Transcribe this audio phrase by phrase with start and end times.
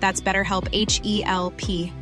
[0.00, 1.92] That's BetterHelp H E L P.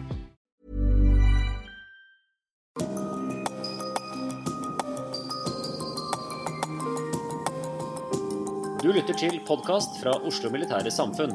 [8.83, 11.35] Du lytter til podkast fra Oslo Militære Samfunn.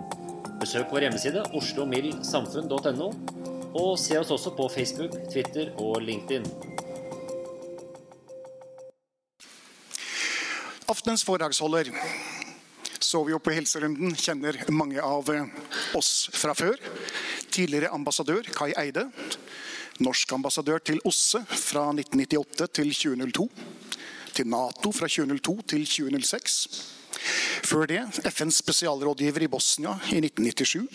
[0.61, 3.09] Besøk vår hjemmeside oslomildsamfunn.no,
[3.75, 6.47] og se oss også på Facebook, Twitter og LinkedIn.
[10.87, 11.91] Aftenens foredragsholder
[13.13, 15.27] så vi jo på helserunden kjenner mange av
[15.93, 16.79] oss fra før.
[17.53, 19.03] Tidligere ambassadør Kai Eide.
[20.01, 23.45] Norsk ambassadør til OSSE fra 1998 til 2002.
[24.33, 26.57] Til Nato fra 2002 til 2006.
[27.69, 30.89] Før det FNs spesialrådgiver i Bosnia i 1997.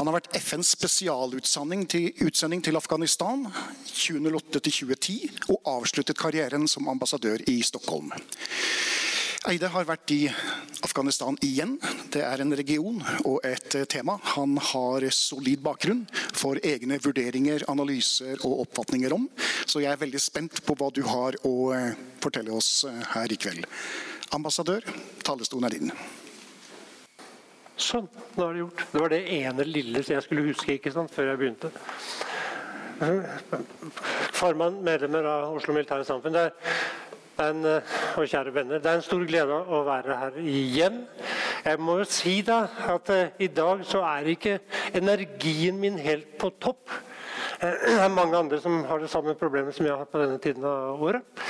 [0.00, 2.10] Han har vært FNs spesialutsending til,
[2.66, 3.46] til Afghanistan
[3.94, 8.10] 2008-2010 og avsluttet karrieren som ambassadør i Stockholm.
[9.46, 10.24] Eide har vært i
[10.82, 11.76] Afghanistan igjen.
[12.10, 12.98] Det er en region
[13.28, 16.00] og et tema han har solid bakgrunn
[16.34, 19.28] for egne vurderinger, analyser og oppfatninger om.
[19.62, 21.54] Så jeg er veldig spent på hva du har å
[22.24, 23.70] fortelle oss her i kveld.
[24.34, 24.82] Ambassadør,
[25.22, 25.94] talerstolen er din.
[27.78, 28.86] Sånn, nå er det gjort.
[28.90, 31.70] Det var det ene lille jeg skulle huske ikke sant, før jeg begynte.
[34.34, 36.34] Formann, medlemmer av Oslo Militære Samfunn.
[36.34, 36.86] Det er
[37.44, 37.64] en,
[38.16, 41.02] og kjære venner, det er en stor glede å være her igjen.
[41.66, 42.62] Jeg må jo si da
[42.94, 44.58] at uh, i dag så er ikke
[44.94, 46.92] energien min helt på topp.
[47.60, 50.64] Det er mange andre som har det samme problemet som jeg har på denne tiden
[50.68, 51.44] av året.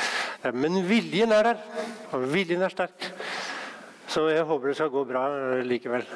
[0.55, 1.63] Men viljen er der,
[2.15, 3.09] og viljen er sterk.
[4.07, 5.25] Så jeg håper det skal gå bra
[5.67, 6.07] likevel.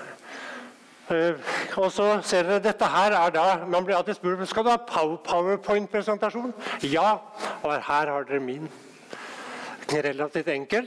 [1.10, 4.78] Og så ser dere, dette her er da, Man blir alltid spurt skal du ha
[5.26, 6.54] powerpoint-presentasjon.
[6.87, 7.19] Ja,
[7.62, 8.70] og her har dere min.
[9.91, 10.87] Relativt enkel.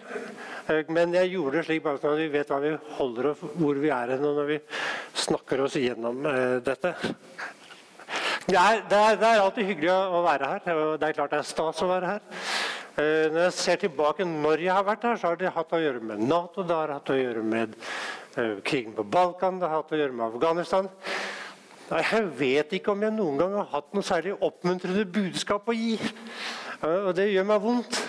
[0.88, 3.80] Men jeg gjorde det slik bare sånn at vi vet hva vi holder og hvor
[3.84, 4.59] vi er når vi
[5.25, 6.24] snakker oss gjennom
[6.64, 6.94] dette.
[8.44, 10.63] Det er, det, er, det er, alltid hyggelig å være her.
[11.00, 12.24] Det er klart det er stas å være her.
[13.34, 16.03] Når jeg ser tilbake når jeg har vært her, så har det hatt å gjøre
[16.12, 17.78] med Nato, det har hatt å gjøre med
[18.68, 20.92] krigen på Balkan, det har hatt å gjøre med Afghanistan.
[21.94, 25.97] Jeg vet ikke om jeg noen gang har hatt noe særlig oppmuntrende budskap å gi.
[26.84, 28.00] Og det gjør meg vondt.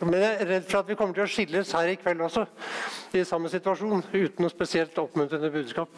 [0.00, 2.44] Men jeg er redd for at vi kommer til å skilles her i kveld også.
[3.18, 5.88] i samme situasjon, Uten noe spesielt oppmuntrende budskap.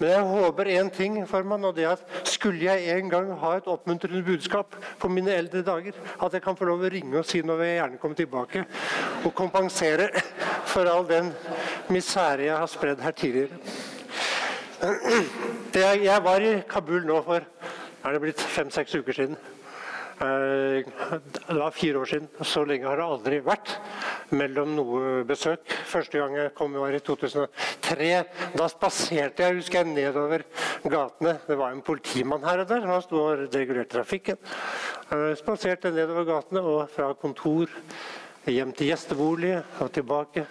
[0.00, 3.52] Men jeg håper én ting, formann, og det er at skulle jeg en gang ha
[3.56, 7.28] et oppmuntrende budskap på mine eldre dager, at jeg kan få lov å ringe og
[7.28, 8.64] si når jeg gjerne kommer tilbake,
[9.24, 10.10] og kompensere
[10.66, 11.30] for all den
[11.88, 13.60] misere jeg har spredd her tidligere.
[15.76, 17.46] Jeg var i Kabul nå for
[18.06, 19.38] er det blitt fem-seks uker siden.
[20.18, 22.28] Det var fire år siden.
[22.40, 23.74] Så lenge har det aldri vært
[24.32, 25.64] mellom noe besøk.
[25.90, 28.10] Første gang jeg kom var i 2003.
[28.56, 30.46] Da spaserte jeg husker jeg, nedover
[30.88, 31.36] gatene.
[31.46, 32.86] Det var en politimann her og der.
[32.88, 34.40] Han sto og regulerte trafikken.
[35.12, 37.68] Jeg spaserte nedover gatene og fra kontor
[38.46, 40.46] hjem til gjestebolig og tilbake.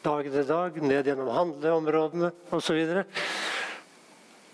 [0.00, 3.02] Dag etter dag, ned gjennom handleområdene osv.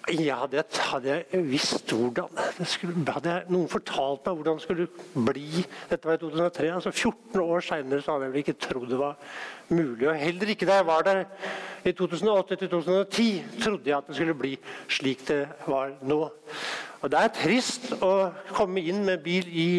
[0.06, 2.30] Ja, hadde, hadde jeg visst hvordan
[2.70, 4.86] skulle, Hadde jeg, noen fortalt meg hvordan det skulle
[5.26, 6.68] bli Dette var i 2003.
[6.76, 9.16] altså 14 år seinere hadde jeg vel ikke trodd det var
[9.68, 10.06] mulig.
[10.06, 11.24] Og heller ikke da jeg var der
[11.82, 14.54] i 2008-2010, trodde jeg at det skulle bli
[14.88, 16.20] slik det var nå.
[17.02, 19.70] Og Det er trist å komme inn med bil i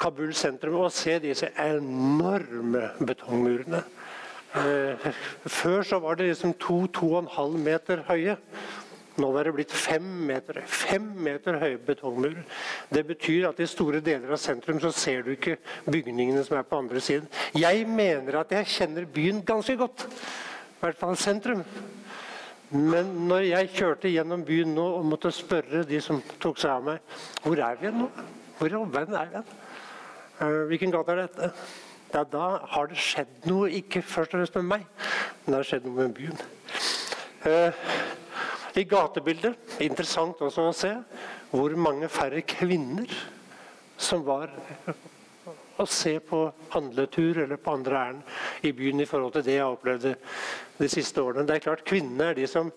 [0.00, 3.84] Kabul sentrum og se disse enorme betongmurene.
[4.54, 5.06] Eh,
[5.50, 8.36] før så var det liksom to-to og en halv meter høye.
[9.20, 12.42] Nå var det blitt fem meter, fem meter høye betongmurer.
[12.90, 16.66] Det betyr at i store deler av sentrum så ser du ikke bygningene som er
[16.66, 17.28] på andre siden.
[17.54, 20.08] Jeg mener at jeg kjenner byen ganske godt.
[20.08, 21.62] I hvert fall sentrum.
[22.74, 26.86] Men når jeg kjørte gjennom byen nå og måtte spørre de som tok seg av
[26.88, 28.08] meg Hvor er vi nå?
[28.58, 29.42] Hvor i all verden er vi?
[30.40, 31.52] Uh, hvilken gate er dette?
[32.14, 34.84] Ja, da har det skjedd noe, ikke først og fremst med meg,
[35.44, 36.44] men det har skjedd noe med byen.
[38.74, 40.92] I gatebildet interessant også å se
[41.52, 43.10] hvor mange færre kvinner
[44.00, 44.50] som var
[45.78, 46.40] å se på
[46.74, 50.14] handletur eller på andre ærend i byen i forhold til det jeg opplevde
[50.78, 51.46] de siste årene.
[51.46, 52.70] Det er klart Kvinnene er de som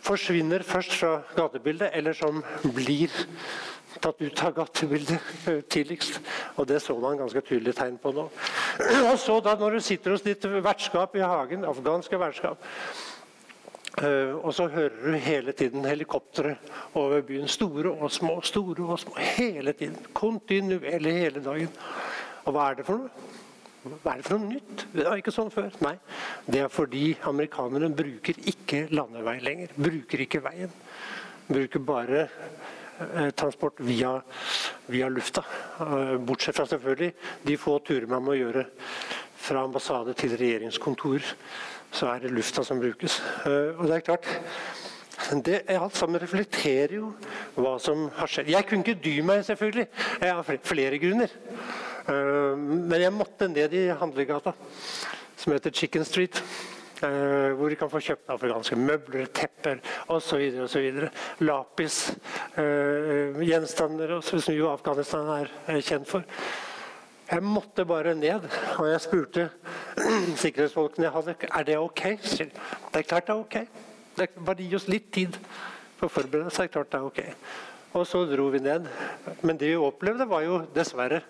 [0.00, 2.40] forsvinner først fra gatebildet, eller som
[2.74, 3.12] blir
[4.00, 6.20] tatt ut av gatebildet tidligst.
[6.56, 8.28] Og det så man ganske tydelig tegn på nå.
[9.10, 12.70] Og så da når du sitter hos ditt vertskap i hagen, afghanske vertskap,
[14.00, 16.54] og så hører du hele tiden helikoptre
[16.94, 17.48] over byen.
[17.48, 19.12] Store og små, store og små.
[19.36, 19.98] Hele tiden.
[20.14, 21.68] Kontinuerlig hele dagen.
[22.44, 23.28] Og hva er det for noe?
[23.80, 24.82] Hva er det for noe nytt?
[24.92, 25.70] Det var ikke sånn før.
[25.84, 25.94] Nei,
[26.44, 29.72] det er fordi amerikanerne bruker ikke landevei lenger.
[29.76, 30.74] Bruker ikke veien.
[31.48, 34.18] Bruker bare uh, transport via,
[34.92, 35.44] via lufta.
[35.80, 37.14] Uh, bortsett fra selvfølgelig
[37.48, 38.66] de få turene man må gjøre
[39.40, 41.24] fra ambassade til regjeringskontor
[41.90, 43.20] så er det lufta som brukes.
[43.46, 44.30] Eh, og det er klart
[45.44, 47.12] det, Alt sammen reflekterer jo
[47.58, 48.50] hva som har skjedd.
[48.50, 49.86] Jeg kunne ikke dy meg, selvfølgelig.
[50.22, 51.38] Jeg har flere grunner.
[52.08, 54.54] Eh, men jeg måtte ned i handlegata,
[55.36, 56.42] som heter Chicken Street.
[57.00, 59.78] Uh, hvor de kan få kjøpt afrikanske møbler, tepper
[60.12, 60.42] osv.
[60.66, 61.06] osv.
[61.40, 61.94] Lapis,
[62.58, 66.28] uh, gjenstander som jo Afghanistan er kjent for.
[67.30, 68.46] Jeg måtte bare ned,
[68.78, 69.44] og jeg spurte
[70.42, 72.02] sikkerhetsfolkene jeg hadde er det ok.
[72.26, 72.48] Det
[72.98, 73.56] er klart det er ok.
[74.16, 75.38] Det er bare gi oss litt tid
[76.00, 76.72] for å forberede seg.
[76.74, 77.20] klart det er ok.
[77.94, 78.88] Og så dro vi ned.
[79.46, 81.22] Men det vi opplevde, var jo dessverre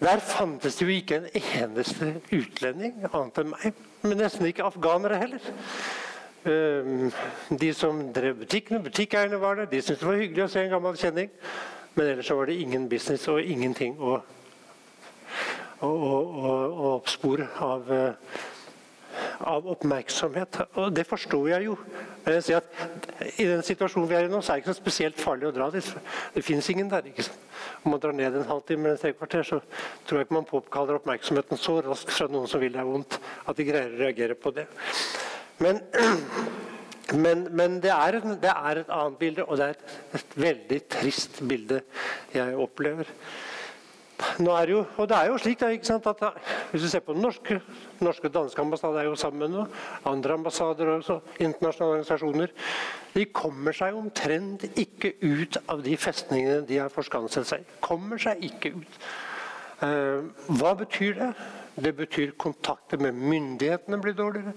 [0.00, 3.78] Der fantes det jo ikke en eneste utlending annet enn meg.
[4.02, 5.46] Men nesten ikke afghanere heller.
[6.46, 7.12] Ehm,
[7.48, 9.70] de som drev butikkene, butikkeierne var der.
[9.70, 11.30] De syntes det var hyggelig å se en gammel kjenning.
[11.94, 14.18] Men ellers var det ingen business og ingenting å
[15.84, 18.12] og, oppspor av, eh,
[19.40, 20.60] av, oppmerksomhet.
[20.76, 21.76] Og det forstår jeg jo.
[22.24, 24.74] Men jeg sier at I den situasjonen vi er i nå, så er det ikke
[24.74, 25.90] så spesielt farlig å dra dit.
[26.34, 27.06] Det fins ingen der.
[27.06, 27.42] ikke sant?
[27.84, 29.60] Om man drar ned en halvtime eller tre kvarter, så
[30.06, 33.56] tror jeg ikke man påkaller oppmerksomheten så raskt fra noen som vil deg vondt, at
[33.56, 34.66] de greier å reagere på det.
[35.58, 35.80] Men,
[37.24, 40.80] men, men det, er, det, er, et annet bilde, og det er et, et veldig
[40.96, 41.82] trist bilde
[42.34, 43.12] jeg opplever.
[44.40, 46.22] Nå er jo, og det er jo slik at
[46.70, 47.60] Hvis du ser på den norske,
[48.00, 49.66] norske danske ambassader er jo sammen med
[50.04, 52.54] andre ambassader og internasjonale organisasjoner
[53.14, 58.40] De kommer seg omtrent ikke ut av de festningene de har forskanset seg Kommer seg
[58.44, 58.98] ikke ut.
[59.84, 60.24] Eh,
[60.56, 61.30] hva betyr det?
[61.76, 64.54] Det betyr kontakter med myndighetene blir dårligere.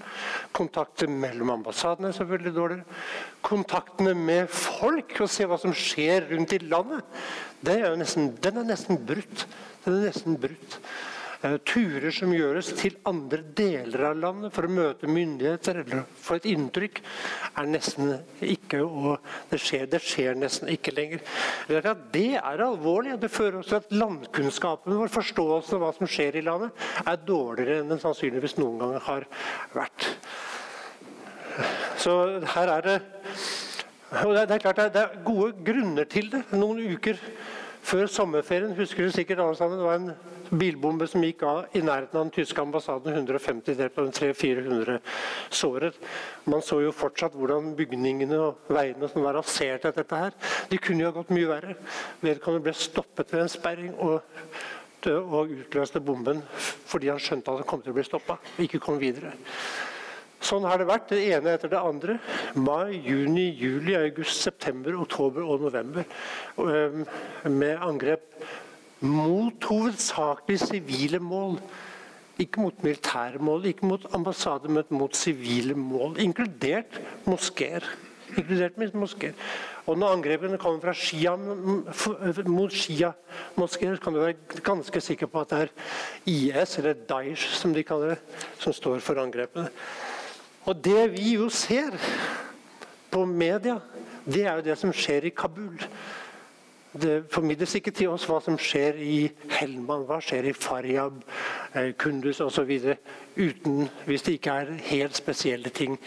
[0.56, 3.00] Kontakter mellom ambassadene er selvfølgelig dårligere.
[3.44, 7.19] Kontaktene med folk og se hva som skjer rundt i landet,
[7.68, 9.45] er nesten, den er nesten brutt.
[9.83, 10.80] Den er nesten brutt.
[11.40, 16.48] Turer som gjøres til andre deler av landet for å møte myndigheter eller få et
[16.52, 17.00] inntrykk,
[17.62, 18.10] er nesten
[18.44, 21.24] ikke og det skjer, det skjer nesten ikke lenger.
[21.69, 23.16] Det er, det er alvorlig.
[23.24, 27.24] Det fører også til at landkunnskapen vår, forståelsen av hva som skjer i landet, er
[27.24, 29.28] dårligere enn den sannsynligvis noen gang har
[29.78, 30.10] vært.
[32.00, 32.18] Så
[32.56, 33.00] her er det
[34.10, 36.42] og det, er klart det er gode grunner til det.
[36.58, 37.19] Noen uker
[37.86, 41.82] før sommerferien husker du sikkert alle sammen, det var en bilbombe som gikk av i
[41.84, 43.14] nærheten av den tyske ambassaden.
[43.14, 44.98] 150 drept og 300-400
[45.62, 46.00] såret.
[46.50, 50.36] Man så jo fortsatt hvordan bygningene og veiene som var rasert etter dette her.
[50.72, 51.78] De kunne jo ha gått mye verre.
[52.24, 54.20] Vedkommende ble stoppet ved en sperring og,
[55.20, 56.42] og utløste bomben
[56.90, 58.40] fordi han skjønte at han kom til å bli stoppa.
[58.66, 59.36] Ikke kom videre.
[60.40, 62.16] Sånn har det vært, det ene etter det andre.
[62.56, 66.08] Mai, juni, juli, august, september, oktober og november.
[67.52, 68.40] Med angrep
[69.02, 71.58] mot hovedsakelig sivile mål.
[72.40, 76.16] Ikke mot militære mål, ikke mot ambassader, men mot sivile mål.
[76.24, 77.84] Inkludert moskeer.
[78.38, 79.34] Inkludert moskeer.
[79.90, 81.34] Og når angrepene kommer fra Shia,
[82.46, 85.72] mot Shia-moskeer, kan du være ganske sikker på at det er
[86.30, 89.72] IS, eller Daesh som de kaller det, som står for angrepene.
[90.70, 91.98] Og det vi jo ser
[93.10, 93.80] på media,
[94.30, 95.82] det er jo det som skjer i Kabul.
[96.90, 99.30] Det formidles ikke til oss hva som skjer i
[99.60, 101.19] Helman, hva skjer i Faryab,
[101.78, 102.72] eh, Kunduz osv.
[103.36, 106.00] Hvis det ikke er helt spesielle ting.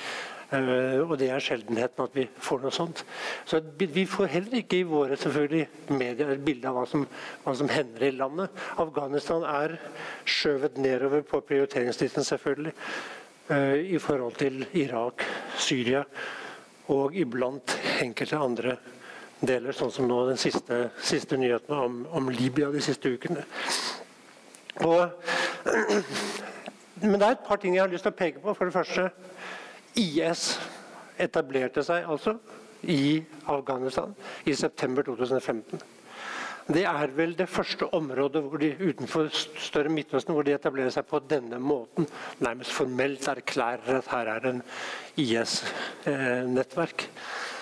[0.52, 3.06] Uh, og det er sjeldenheten at vi får noe sånt.
[3.48, 7.06] Så Vi får heller ikke i våre selvfølgelig medier et bilde av hva som,
[7.44, 8.50] hva som, hender i landet.
[8.76, 9.78] Afghanistan er
[10.28, 12.74] skjøvet nedover på prioriteringslisten, selvfølgelig.
[13.48, 15.24] Uh, I forhold til Irak,
[15.56, 16.04] Syria
[16.92, 18.76] og iblant enkelte andre
[19.42, 23.44] deler, sånn som nå den siste, siste nyheten om, om, Libya de siste ukene.
[24.86, 25.10] Og,
[27.02, 28.54] men det er et par ting jeg har lyst til å peke på.
[28.56, 29.08] For det første
[29.98, 30.46] IS
[31.20, 32.36] etablerte seg altså
[32.88, 34.14] i Afghanistan
[34.48, 35.82] i september 2015.
[36.72, 41.18] Det er vel det første området de, utenfor større Midtøsten hvor de etablerer seg på
[41.26, 42.06] denne måten.
[42.38, 44.62] Nærmest formelt erklærer at her er en
[45.18, 47.08] IS-nettverk.
[47.08, 47.61] Eh,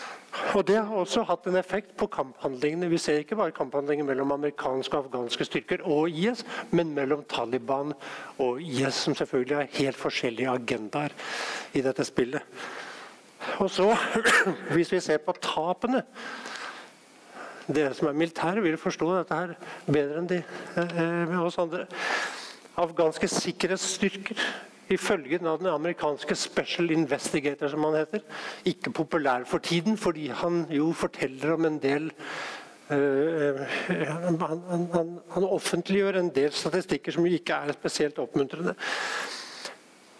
[0.55, 2.89] og Det har også hatt en effekt på kamphandlingene.
[2.91, 7.93] Vi ser ikke bare kamphandlinger mellom amerikanske og afghanske styrker og IS, men mellom Taliban
[8.39, 11.15] og IS, som selvfølgelig har helt forskjellige agendaer
[11.75, 12.43] i dette spillet.
[13.59, 13.97] Og så,
[14.75, 16.03] Hvis vi ser på tapene
[17.71, 19.53] Dere som er militære, vil forstå dette her
[19.87, 20.41] bedre enn de,
[20.81, 21.85] eh, oss andre.
[22.81, 24.41] Afghanske sikkerhetsstyrker
[24.91, 28.21] ifølge den amerikanske Special Investigator, som han heter.
[28.65, 32.13] Ikke populær for tiden, fordi han jo forteller om en del
[32.91, 38.75] uh, han, han, han, offentliggjør en del statistikker som ikke er spesielt oppmuntrende.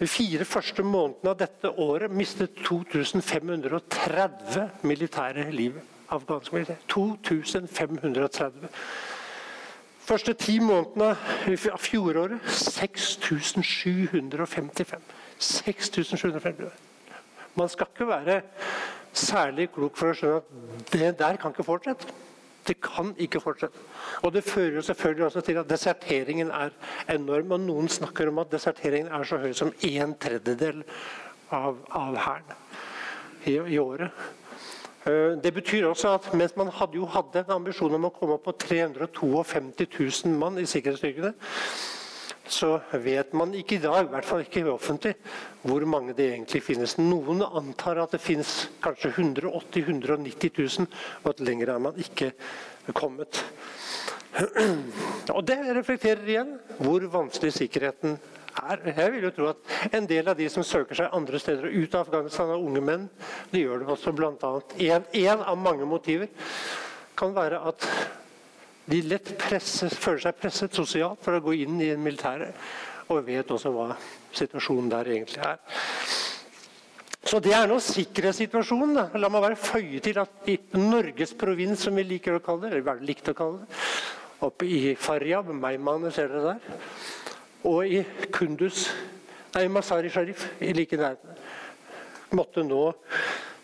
[0.01, 5.83] De fire første månedene av dette året mistet 2530 militære livet.
[6.11, 6.79] Afghanske militære.
[6.89, 8.69] 2530
[10.11, 11.17] første ti månedene
[11.71, 15.03] av fjoråret 6755.
[15.39, 16.71] 6755.
[17.59, 18.41] Man skal ikke være
[19.13, 20.45] særlig klok for å skjønne at
[20.95, 22.07] det der kan ikke fortsette.
[22.67, 23.79] Det kan ikke fortsette.
[24.23, 26.71] Og Det fører jo selvfølgelig også til at deserteringen er
[27.09, 27.53] enorm.
[27.57, 30.85] Og noen snakker om at deserteringen er så høy som en tredjedel
[31.51, 32.45] av, av hæren
[33.47, 34.11] i, i året.
[35.07, 38.37] Eh, det betyr også at mens man hadde, jo hadde en ambisjon om å komme
[38.37, 39.87] opp på 352
[40.27, 41.33] 000 mann i sikkerhetsstyrkene,
[42.51, 45.15] så vet man ikke i dag, i hvert fall ikke offentlig,
[45.63, 46.97] hvor mange det egentlig finnes.
[46.99, 50.91] Noen antar at det finnes kanskje 180 000-190 000,
[51.23, 52.33] og at lenger er man ikke
[52.93, 53.41] kommet.
[55.35, 58.15] Og Det reflekterer igjen hvor vanskelig sikkerheten
[58.59, 58.85] er.
[58.91, 61.95] Jeg vil jo tro at en del av de som søker seg andre steder ut
[61.95, 63.09] av Afghanistan, er unge menn.
[63.53, 64.53] De gjør det også bl.a.
[64.79, 66.31] Én av mange motiver
[67.19, 67.87] kan være at
[68.91, 72.57] de lett presses, føler seg presset sosialt for å gå inn i militæret.
[73.11, 73.93] Og vet også hva
[74.37, 75.59] situasjonen der egentlig er.
[77.27, 78.97] Så det er nå sikkerhetssituasjonen.
[78.97, 79.21] Da.
[79.21, 82.81] La meg bare føye til at i Norges provins, som vi liker å kalle det,
[82.81, 83.81] eller likte å kalle det,
[84.47, 86.79] oppe i Faryab, Meymaneh, ser dere der,
[87.65, 88.03] og i
[88.33, 88.89] Kunduz,
[89.55, 91.37] nei, Masari Sharif i like nærheten,
[92.33, 92.95] måtte nå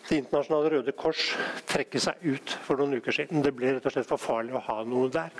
[0.06, 1.32] Det internasjonale Røde Kors
[1.66, 3.40] trekke seg ut for noen uker siden.
[3.42, 5.32] Det ble rett og slett for farlig å ha noe der.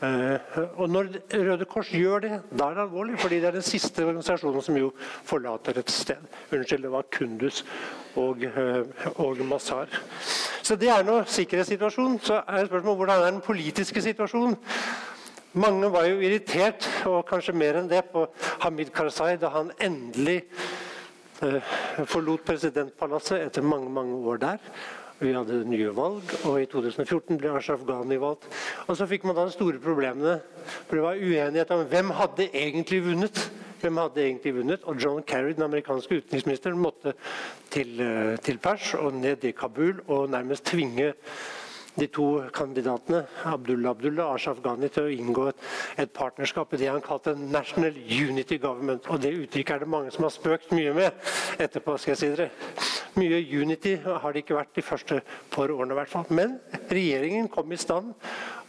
[0.00, 0.38] Uh,
[0.80, 3.18] og Når Røde Kors gjør det, da er det alvorlig.
[3.20, 4.94] fordi det er den siste organisasjonen som jo
[5.28, 6.24] forlater et sted.
[6.48, 7.64] Unnskyld, det var Kunduz
[8.16, 9.92] og, uh, og Mazar.
[10.62, 12.16] Så det er nå sikkerhetssituasjonen.
[12.24, 14.56] Så er spørsmålet hvordan er den politiske situasjonen?
[15.52, 18.26] Mange var jo irritert, og kanskje mer enn det, på
[18.60, 20.42] Hamid Karzai da han endelig
[21.40, 21.70] eh,
[22.04, 24.58] forlot presidentpalasset etter mange mange år der.
[25.18, 28.44] Vi hadde nye valg, og i 2014 ble Ashraf Ghani valgt.
[28.86, 30.36] Og så fikk man da de store problemene.
[30.86, 33.40] for Det var uenighet om hvem hadde egentlig vunnet.
[33.80, 34.84] Hvem hadde egentlig vunnet?
[34.84, 37.14] Og John Kerry, den amerikanske utenriksministeren, måtte
[37.70, 41.14] til, eh, til Pers og ned i Kabul og nærmest tvinge
[41.96, 45.64] de to kandidatene, Abdullah Abdullah og Ashraf Ghani, til å inngå et,
[46.04, 49.08] et partnerskap i det han kalte National Unity Government.
[49.08, 51.96] Og Det uttrykket er det mange som har spøkt mye med etterpå.
[51.98, 52.50] skal jeg si dere.
[53.18, 55.94] Mye unity har det ikke vært de første par årene.
[55.94, 56.26] I hvert fall.
[56.30, 56.58] Men
[56.90, 58.14] regjeringen kom i stand,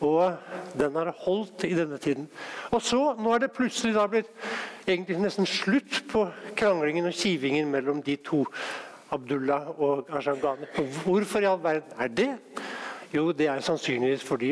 [0.01, 0.39] og
[0.79, 2.29] den har holdt i denne tiden.
[2.71, 4.29] Og så, Nå er det plutselig da blitt
[4.87, 6.25] egentlig nesten slutt på
[6.57, 8.45] kranglingen og kivingen mellom de to.
[9.11, 10.67] Abdullah og Ashraf Ghani.
[11.03, 12.29] Hvorfor i all verden er det?
[13.09, 14.51] Jo, det er sannsynligvis fordi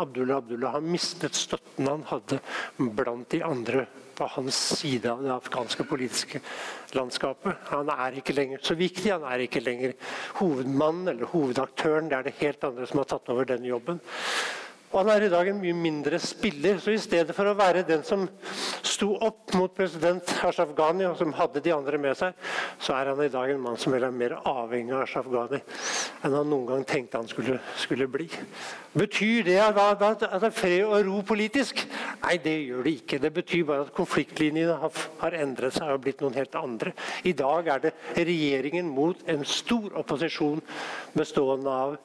[0.00, 2.38] Abdullah Abdullah har mistet støtten han hadde
[2.78, 3.84] blant de andre
[4.16, 6.40] på hans side av det afghanske politiske
[6.96, 7.56] landskapet.
[7.72, 9.94] Han er ikke lenger så viktig, han er ikke lenger
[10.40, 12.08] hovedmannen eller hovedaktøren.
[12.08, 14.00] Det er det helt andre som har tatt over den jobben.
[14.90, 16.80] Og han er i dag en mye mindre spiller.
[16.82, 18.24] Så i stedet for å være den som
[18.82, 22.34] sto opp mot president Ashraf Ghani, og som hadde de andre med seg,
[22.82, 25.62] så er han i dag en mann som er mer avhengig av Ashraf Ghani
[26.20, 28.26] enn han noen gang tenkte han skulle, skulle bli.
[28.92, 31.80] Betyr det at, at, det er fred og ro politisk?
[32.24, 33.20] Nei, det gjør det ikke.
[33.22, 36.92] Det betyr bare at konfliktlinjene har, har endret seg og blitt noen helt andre.
[37.24, 40.60] I dag er det regjeringen mot en stor opposisjon
[41.16, 41.96] bestående av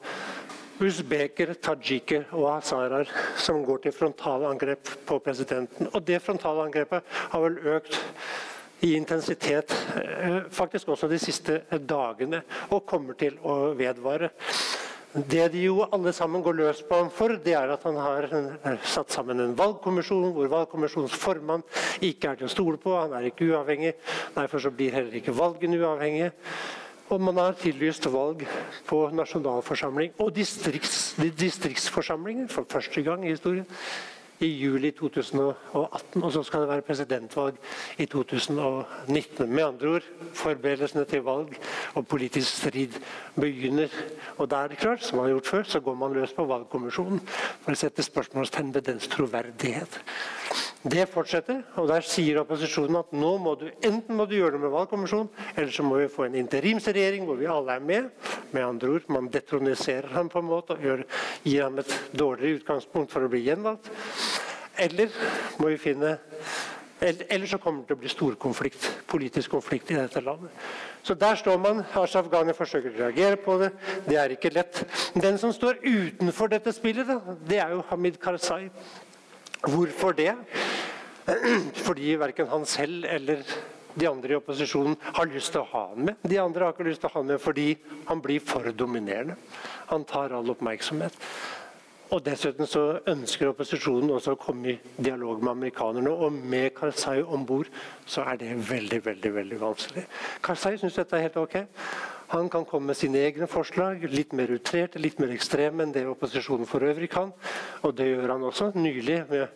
[0.82, 5.90] usbeker, tajiker og hazaraer som går til frontalangrep på presidenten.
[5.92, 7.98] Og det frontalangrepet har vel økt
[8.84, 14.30] i intensitet eh, faktisk også de siste dagene, og kommer til å vedvare.
[15.16, 18.26] Det de jo alle sammen går løs på ham for, det er at han har
[18.84, 21.64] satt sammen en valgkommisjon hvor valgkommisjonens formann
[22.04, 22.92] ikke er til å stole på.
[22.98, 23.94] Han er ikke uavhengig.
[24.34, 26.34] Derfor så blir heller ikke valgene uavhengige.
[27.08, 28.42] Og man har tillyst valg
[28.88, 33.66] på nasjonalforsamling og distrikts, distriktsforsamlinger for første gang i historien
[34.40, 36.22] i juli 2018.
[36.22, 37.56] Og så skal det være presidentvalg
[37.98, 39.52] i 2019.
[39.52, 41.56] Med andre ord, forberedelsene til valg
[41.94, 42.98] og politisk strid
[43.34, 43.92] begynner.
[44.36, 47.72] Og der, klart, som man har gjort før, så går man løs på valgkommisjonen for
[47.72, 50.00] å sette spørsmålstegn ved dens troverdighet.
[50.86, 54.60] Det fortsetter, og der sier opposisjonen at nå må du enten må du gjøre det
[54.62, 58.12] med valgkommisjonen, eller så må vi få en interimsregjering hvor vi alle er med.
[58.52, 61.02] Med andre ord, Man detroniserer ham på en måte og gjør,
[61.42, 63.90] gir ham et dårligere utgangspunkt for å bli gjenvalgt.
[64.78, 65.10] Eller
[65.58, 66.18] må vi finne
[67.00, 70.52] eller så kommer det til å bli storkonflikt, politisk konflikt i dette landet.
[71.04, 71.82] Så der står man.
[71.92, 73.68] Ashraf Ghani forsøker å reagere på det.
[74.06, 74.80] Det er ikke lett.
[75.12, 77.10] Den som står utenfor dette spillet,
[77.44, 78.70] det er jo Hamid Karzai.
[79.66, 80.32] Hvorfor det?
[81.86, 83.42] Fordi verken han selv eller
[83.96, 86.18] de andre i opposisjonen har lyst til å ha han med.
[86.22, 87.70] De andre har ikke lyst til å ha han med fordi
[88.10, 89.38] han blir for dominerende.
[89.88, 91.16] Han tar all oppmerksomhet.
[92.14, 96.12] Og Dessuten så ønsker opposisjonen også å komme i dialog med amerikanerne.
[96.12, 97.72] Og med Karzai om bord
[98.06, 100.04] så er det veldig veldig, veldig vanskelig.
[100.44, 101.56] Karzai syns dette er helt ok.
[102.28, 106.06] Han kan komme med sine egne forslag, litt mer utrerte, litt mer ekstreme enn det
[106.10, 107.30] opposisjonen for øvrig kan.
[107.86, 108.72] Og det gjør han også.
[108.74, 109.46] Nylig med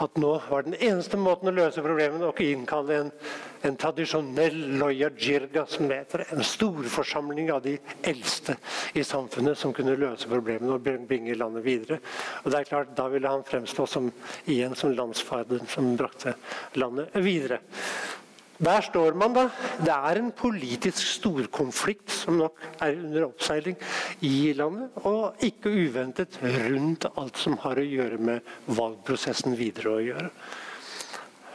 [0.00, 3.10] at nå var den eneste måten å løse problemene å innkalle en,
[3.68, 6.24] en tradisjonell loya jirga, som heter.
[6.32, 7.76] En storforsamling av de
[8.08, 8.56] eldste
[8.96, 12.00] i samfunnet som kunne løse problemene og bringe landet videre.
[12.44, 14.08] Og det er klart, Da ville han fremstå som,
[14.46, 16.34] igjen som landsfaderen som brakte
[16.80, 17.60] landet videre.
[18.60, 19.46] Der står man, da.
[19.80, 23.78] Det er en politisk storkonflikt som nok er under oppseiling
[24.20, 24.90] i landet.
[25.08, 30.28] Og ikke uventet rundt alt som har å gjøre med valgprosessen videre å gjøre.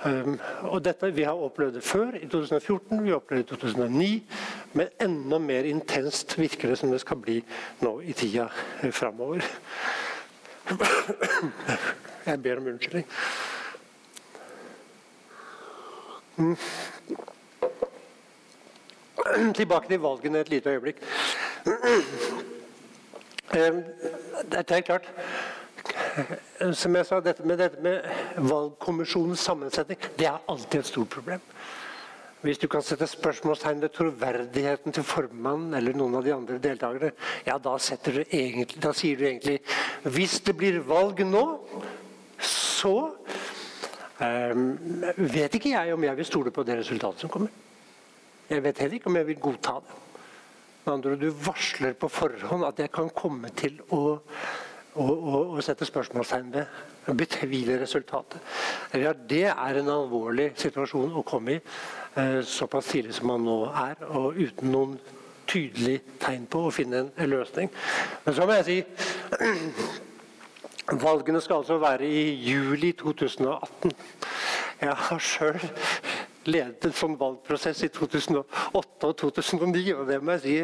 [0.06, 0.36] Um,
[0.70, 4.22] og dette, Vi har opplevd det før, i 2014, vi opplevde det i 2009.
[4.74, 7.40] Men enda mer intenst virker det som det skal bli
[7.82, 8.50] nå i tida
[8.92, 9.46] framover.
[12.26, 13.06] Jeg ber om unnskyldning.
[19.56, 21.00] Tilbake til valgene et lite øyeblikk.
[24.52, 25.08] Dette er klart
[26.74, 28.02] Som jeg sa, dette med, dette med
[28.50, 31.42] valgkommisjonens sammensetning det er alltid et stort problem.
[32.46, 37.12] Hvis du kan sette spørsmålstegn ved troverdigheten til formannen eller noen av de andre deltakerne,
[37.48, 39.60] ja, da, da sier du egentlig
[40.04, 41.46] Hvis det blir valg nå,
[42.40, 43.16] så
[44.20, 47.50] vet ikke jeg om jeg vil stole på det resultatet som kommer.
[48.50, 50.02] Jeg vet heller ikke om jeg vil godta det.
[50.86, 54.20] Med andre Du varsler på forhånd at jeg kan komme til å,
[54.94, 58.42] å, å, å sette spørsmålstegn ved betvile resultatet.
[58.94, 63.60] Ja, det er en alvorlig situasjon å komme i eh, såpass tidlig som man nå
[63.74, 64.98] er, og uten noen
[65.50, 67.70] tydelig tegn på å finne en løsning.
[68.26, 68.78] Men så må jeg si
[70.86, 73.92] Valgene skal altså være i juli 2018.
[74.82, 75.58] Jeg har sjøl
[76.46, 79.84] ledet en sånn valgprosess i 2008 og 2009.
[79.98, 80.56] Og det må jeg si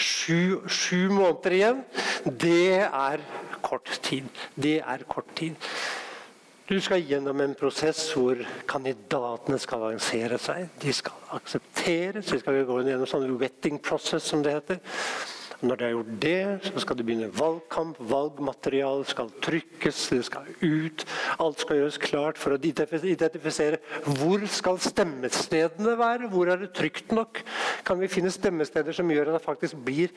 [0.00, 0.40] sju,
[0.72, 1.84] sju måneder igjen,
[2.24, 3.24] det er
[3.60, 4.28] kort tid.
[4.56, 5.68] Det er kort tid.
[6.68, 10.66] Du skal gjennom en prosess hvor kandidatene skal avansere seg.
[10.80, 12.28] De skal aksepteres.
[12.28, 14.80] De skal gå gjennom sånn wetting process, som det heter.
[15.58, 17.96] Når de har gjort det, så skal det begynne valgkamp.
[18.10, 21.02] Valgmateriale skal trykkes, det skal ut.
[21.42, 23.80] Alt skal gjøres klart for å identifisere
[24.20, 26.30] hvor skal stemmestedene være.
[26.30, 27.42] Hvor er det trygt nok?
[27.88, 30.14] Kan vi finne stemmesteder som gjør at det faktisk blir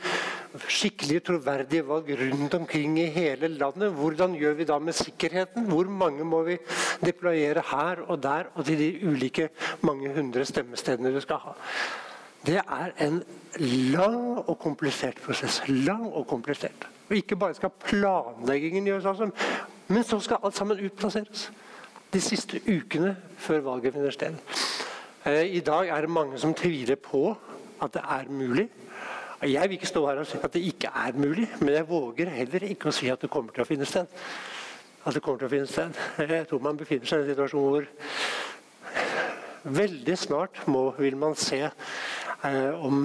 [0.67, 3.97] skikkelig troverdige valg rundt omkring i hele landet?
[3.97, 5.65] Hvordan gjør vi da med sikkerheten?
[5.73, 6.59] Hvor mange må vi
[7.01, 9.49] deployere her og der og til de ulike
[9.81, 11.57] mange hundre stemmestedene du skal ha?
[12.45, 13.23] Det er en
[13.93, 15.61] lang og komplisert prosess.
[15.67, 16.87] Lang og komplisert.
[17.09, 19.29] Og ikke bare skal planleggingen gjøres altså,
[19.87, 21.51] Men så skal alt sammen utplasseres.
[22.13, 24.35] De siste ukene før valget finner sted.
[25.25, 27.37] Eh, I dag er det mange som tviler på
[27.81, 28.69] at det er mulig.
[29.41, 32.29] Jeg vil ikke stå her og si at det ikke er mulig, men jeg våger
[32.29, 34.05] heller ikke å si at det kommer til å finne sted.
[35.05, 35.97] At det kommer til å finne sted.
[36.29, 37.85] Jeg tror man befinner seg i en situasjon hvor
[39.63, 41.69] veldig snart må, vil man se
[42.81, 43.03] om,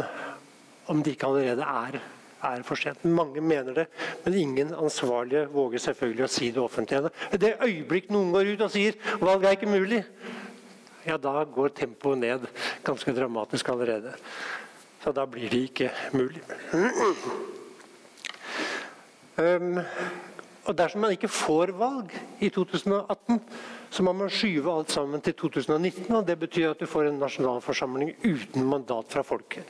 [0.86, 2.00] om det ikke allerede er
[2.46, 3.04] er for sent.
[3.04, 3.86] Mange mener det,
[4.24, 7.10] men ingen ansvarlige våger selvfølgelig å si det offentlig.
[7.32, 10.02] Det øyeblikk noen går ut og sier valget er ikke mulig,
[11.06, 12.46] ja, da går tempoet ned
[12.86, 14.14] ganske dramatisk allerede.
[15.04, 16.42] Så da blir det ikke mulig.
[19.36, 19.82] Um,
[20.64, 23.36] og Dersom man ikke får valg i 2018,
[23.90, 26.10] så må man skyve alt sammen til 2019.
[26.14, 29.64] og Det betyr at du får en nasjonalforsamling uten mandat fra folket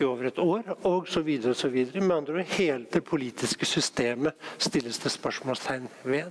[0.00, 2.00] i over et år, og så videre og så videre.
[2.00, 6.30] Med andre ord, hele det politiske systemet stilles det spørsmålstegn ved.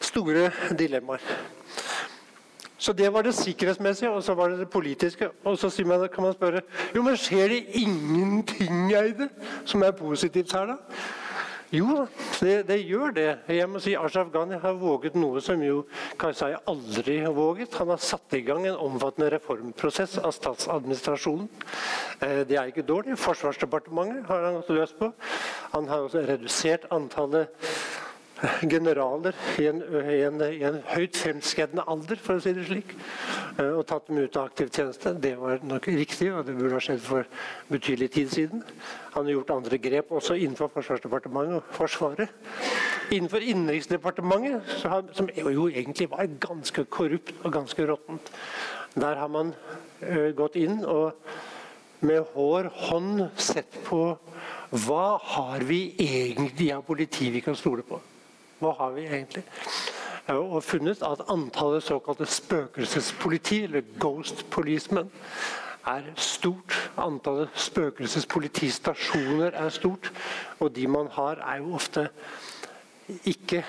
[0.00, 1.24] Store dilemmaer.
[2.78, 5.28] Så Det var det sikkerhetsmessige, og så var det det politiske.
[5.44, 6.60] Og så man, kan man spørre
[6.94, 9.28] jo, men skjer det ingenting Eide,
[9.64, 10.76] som er positivt her, da?
[11.68, 12.06] Jo,
[12.40, 13.26] det, det, gjør det.
[13.52, 15.82] Jeg må si Ashraf Ghani har våget noe som jo
[16.16, 17.76] Karzai aldri har våget.
[17.76, 21.50] Han har satt i gang en omfattende reformprosess av statsadministrasjonen.
[22.24, 23.18] Eh, det er ikke dårlig.
[23.20, 25.10] Forsvarsdepartementet har han gått løs på.
[25.74, 27.68] Han har også redusert antallet
[28.72, 32.92] generaler i en, en, en, høyt fremskredende alder, for å si det slik,
[33.58, 35.14] eh, og tatt dem ut av aktiv tjeneste.
[35.18, 37.26] Det var nok riktig, og det burde ha skjedd for
[37.70, 38.64] betydelig tid siden.
[39.16, 42.32] Han har gjort andre grep også innenfor Forsvarsdepartementet og Forsvaret.
[43.10, 44.74] Innenfor Innenriksdepartementet,
[45.16, 48.32] som jo egentlig var ganske korrupt og ganske råttent,
[48.98, 49.54] der har man
[50.02, 51.16] uh, gått inn og
[52.04, 54.02] med hår hånd sett på
[54.84, 57.98] hva har vi egentlig av politi vi kan stole på.
[58.58, 59.44] Hva har vi egentlig?
[60.28, 65.10] Og funnet at antallet såkalte spøkelsespoliti, eller ghost policemen,
[65.86, 66.90] er stort.
[67.00, 70.12] Antallet spøkelsespolitistasjoner er stort.
[70.60, 72.08] Og de man har, er jo ofte
[73.24, 73.64] ikke,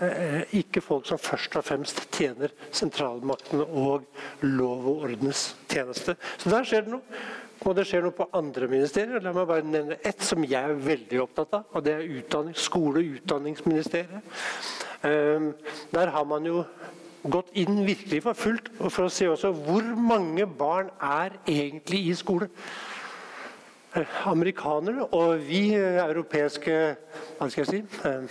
[0.00, 4.04] eh, ikke, folk som først og fremst tjener sentralmaktene og
[4.42, 6.16] lov og ordens tjeneste.
[6.38, 7.22] Så der skjer det noe.
[7.62, 9.22] Og det skjer noe på andre ministerier.
[9.22, 11.68] La meg bare nevne ett som jeg er veldig opptatt av.
[11.72, 14.22] og Det er utdanning, skole- og utdanningsministeriet.
[15.06, 15.52] Ehm,
[15.92, 16.64] der har man jo
[17.22, 22.14] gått inn virkelig for fullt for å se også hvor mange barn er egentlig i
[22.18, 22.48] skole.
[23.94, 26.96] Eh, amerikanere og vi europeiske
[27.38, 28.08] Hva skal jeg si?
[28.08, 28.28] Ehm,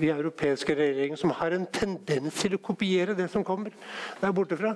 [0.00, 3.74] vi europeiske regjeringer som har en tendens til å kopiere det som kommer
[4.20, 4.74] der borte fra.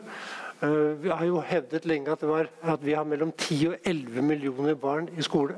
[0.58, 0.68] Eh,
[0.98, 4.74] vi har jo hevdet lenge at, var, at vi har mellom 10 og 11 millioner
[4.74, 5.54] barn i skole.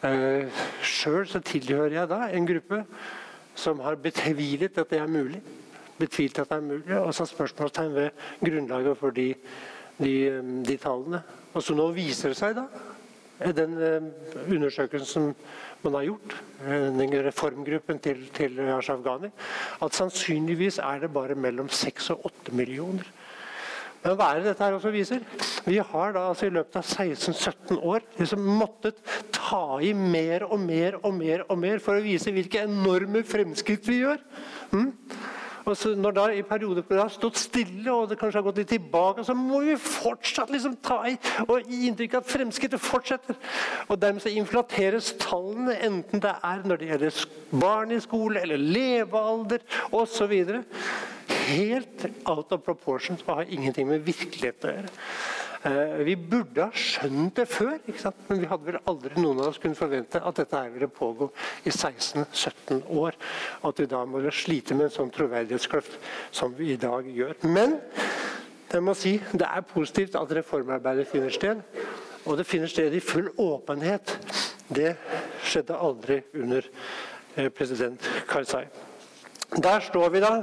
[0.00, 0.48] Uh,
[0.80, 2.78] Sjøl tilhører jeg da en gruppe
[3.52, 5.40] som har betvilet at det er mulig.
[6.00, 8.10] Betvilt at det er mulig, Og satt spørsmålstegn ved
[8.44, 9.34] grunnlaget for de,
[9.98, 10.14] de,
[10.68, 11.22] de, tallene.
[11.54, 13.76] Og så nå viser det seg, da, den
[14.48, 15.34] undersøkelsen
[15.82, 16.36] man har gjort,
[16.96, 19.32] den reformgruppen til, til Ashraf Ghani,
[19.82, 23.12] at sannsynligvis er det bare mellom 6 og 8 millioner
[24.00, 25.24] men hva er det dette her også viser?
[25.66, 29.02] Vi har da altså i løpet av 16-17 år liksom måttet
[29.36, 33.84] ta i mer og mer og mer og mer for å vise hvilke enorme fremskritt
[33.90, 34.22] vi gjør.
[34.72, 34.88] Mm?
[35.66, 38.46] Og så når det i perioder hvor det har stått stille og det kanskje har
[38.46, 42.32] gått litt tilbake, så må vi fortsatt liksom ta i og gi inntrykk av at
[42.34, 43.38] fremskrittet fortsetter.
[43.88, 47.24] Og Dermed så inflateres tallene, enten det er når det gjelder
[47.60, 49.64] barn i skole eller levealder
[49.96, 50.34] osv
[51.50, 54.92] helt out of proportion og har ingenting med virkeligheten å gjøre.
[55.60, 57.74] Eh, vi burde ha skjønt det før,
[58.30, 61.28] men vi hadde vel aldri noen av oss kunnet forvente at dette her ville pågå
[61.68, 63.18] i 16-17 år.
[63.68, 65.98] At vi da må slite med en sånn troverdighetskløft
[66.32, 67.36] som vi i dag gjør.
[67.44, 67.76] Men
[68.70, 71.60] jeg må si, det er positivt at reformarbeidet finner sted.
[72.24, 74.16] Og det finner sted i full åpenhet.
[74.72, 74.94] Det
[75.44, 76.64] skjedde aldri under
[77.36, 78.64] eh, president Karzai.
[79.60, 80.34] Der står vi da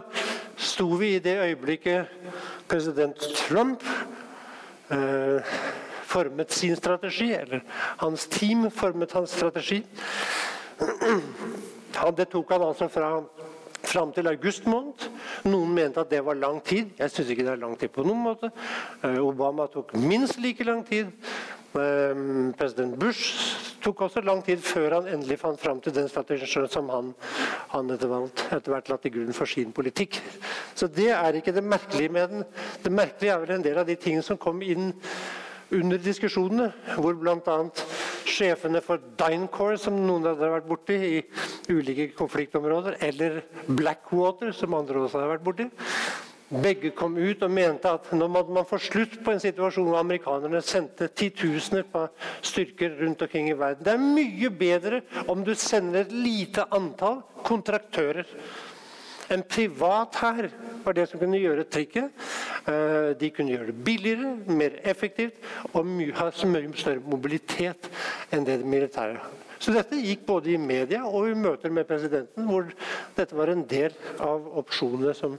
[0.58, 2.06] sto vi i det øyeblikket
[2.70, 3.82] president Trump
[4.92, 5.58] eh,
[6.08, 7.64] formet sin strategi, eller
[7.98, 9.84] hans team formet hans strategi.
[12.16, 13.12] Det tok han altså fra
[13.88, 15.08] fram til august måned.
[15.48, 16.92] Noen mente at det var lang tid.
[17.00, 18.52] Jeg syns ikke det er lang tid på noen måte.
[19.04, 21.14] Eh, Obama tok minst like lang tid.
[21.78, 22.24] Eh,
[22.58, 26.90] president Bush tok også lang tid før han endelig fant fram til den strategien som
[26.94, 27.14] han,
[27.74, 30.20] han etter, hvert la til grunn for sin politikk.
[30.76, 32.48] Så det er ikke det merkelige med den.
[32.84, 34.94] Det merkelige er vel en del av de tingene som kom inn
[35.76, 37.58] under diskusjonene, hvor bl.a.
[38.28, 41.18] sjefene for Dynecore, som noen av dere har vært borti i,
[41.68, 45.68] ulike konfliktområder, eller Blackwater, som andre også har vært borti.
[46.48, 50.00] Begge kom ut og mente at nå måtte man få slutt på en situasjon hvor
[50.00, 52.06] amerikanerne sendte titusener på
[52.40, 53.84] styrker rundt omkring i verden.
[53.84, 58.30] Det er mye bedre om du sender et lite antall kontraktører.
[59.28, 60.48] En privat hær
[60.86, 62.16] var det som kunne gjøre trikket.
[62.64, 65.84] Eh, de kunne gjøre det billigere, mer effektivt og
[66.32, 67.92] så mye større mobilitet
[68.32, 69.20] enn det militære
[69.62, 72.68] så dette gikk både i media og i møter med presidenten, hvor
[73.18, 75.38] dette var en del av opsjonene som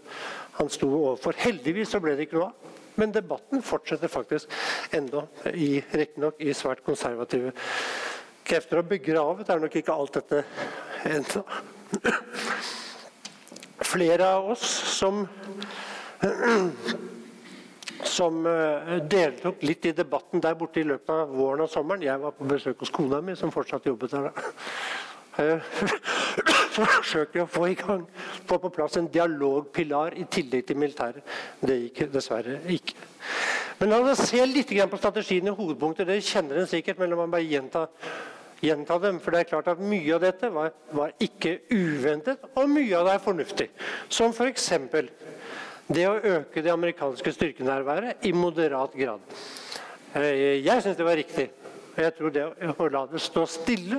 [0.58, 1.36] han sto overfor.
[1.38, 2.76] Heldigvis så ble det ikke noe av.
[2.98, 4.50] Men debatten fortsetter faktisk
[4.96, 7.52] enda, riktignok i svært konservative
[8.48, 8.80] krefter.
[8.80, 10.42] Og begravet er nok ikke alt dette
[11.06, 11.44] ennå.
[13.86, 14.66] Flere av oss
[14.98, 15.22] som
[18.08, 22.02] som uh, deltok litt i debatten der borte i løpet av våren og sommeren.
[22.02, 24.30] Jeg var på besøk hos kona mi, som fortsatt jobbet der.
[24.34, 24.42] Uh,
[26.78, 28.04] forsøkte å få i gang,
[28.48, 31.36] få på plass en dialogpilar i tillegg til militæret.
[31.60, 32.96] Det gikk dessverre ikke.
[33.78, 36.08] Men la oss se litt på strategien i hovedpunkter.
[36.08, 37.84] Dere kjenner den sikkert, men la meg bare gjenta,
[38.64, 39.20] gjenta, dem.
[39.22, 43.06] For det er klart at mye av dette var, var ikke uventet, og mye av
[43.06, 43.68] det er fornuftig.
[44.10, 44.72] Som f.eks.
[45.88, 49.38] Det å øke det amerikanske styrkenærværet i moderat grad.
[50.18, 51.46] Eh, jeg syns det var riktig.
[51.98, 52.44] Jeg tror det
[52.78, 53.96] å la det stå stille,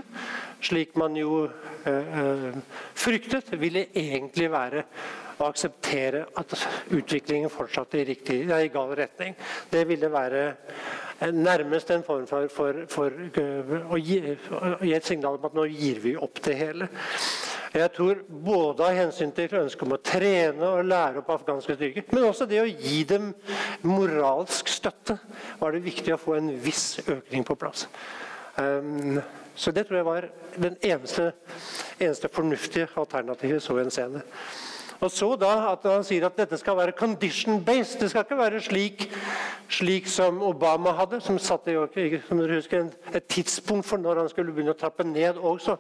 [0.63, 2.53] slik man jo øh, øh,
[2.95, 4.85] fryktet, ville egentlig være
[5.39, 6.55] å akseptere at
[6.95, 9.35] utviklingen fortsatte i, riktig, i gal retning.
[9.71, 10.43] Det ville være
[11.35, 13.13] nærmest en form for, for, for
[13.91, 14.19] å, gi,
[14.55, 16.89] å gi et signal om at nå gir vi opp det hele.
[17.69, 22.07] Jeg tror både av hensyn til ønsket om å trene og lære opp afghanske styrker,
[22.15, 23.29] men også det å gi dem
[23.85, 25.19] moralsk støtte,
[25.59, 27.85] var det viktig å få en viss økning på plass.
[28.57, 29.19] Um,
[29.59, 31.29] så det tror jeg var den eneste,
[31.99, 34.23] eneste fornuftige alternativet så henseende.
[34.99, 37.99] Og så da at Han sier at dette skal være condition-based.
[38.01, 39.05] Det skal ikke være slik,
[39.71, 41.71] slik som Obama hadde, som satte
[42.27, 45.77] som dere husker, et tidspunkt for når han skulle begynne å trappe ned også.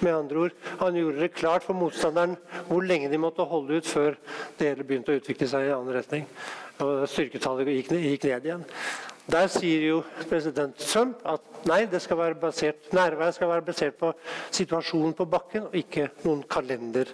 [0.00, 2.36] Med andre ord, Han gjorde det klart for motstanderen
[2.68, 4.16] hvor lenge de måtte holde ut før
[4.58, 6.26] det hele begynte å utvikle seg i annen retning.
[6.80, 7.90] Og styrketallet gikk,
[8.24, 8.64] ned igjen.
[9.30, 14.12] Der sier jo president Trump at nei, det skal basert, nærværet skal være basert på
[14.50, 17.12] situasjonen på bakken, og ikke noen kalender.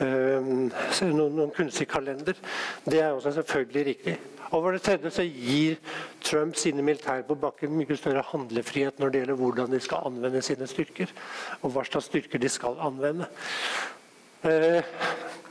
[0.00, 2.38] Øh, noen, noen kunstig kalender.
[2.84, 4.18] Det er også selvfølgelig riktig.
[4.52, 5.78] Og for det tredje så gir
[6.20, 10.42] Trump sine militære på bakken mye større handlefrihet når det gjelder hvordan de skal anvende
[10.42, 11.12] sine styrker,
[11.62, 13.30] og hva slags styrker de skal anvende.
[14.44, 14.82] Uh,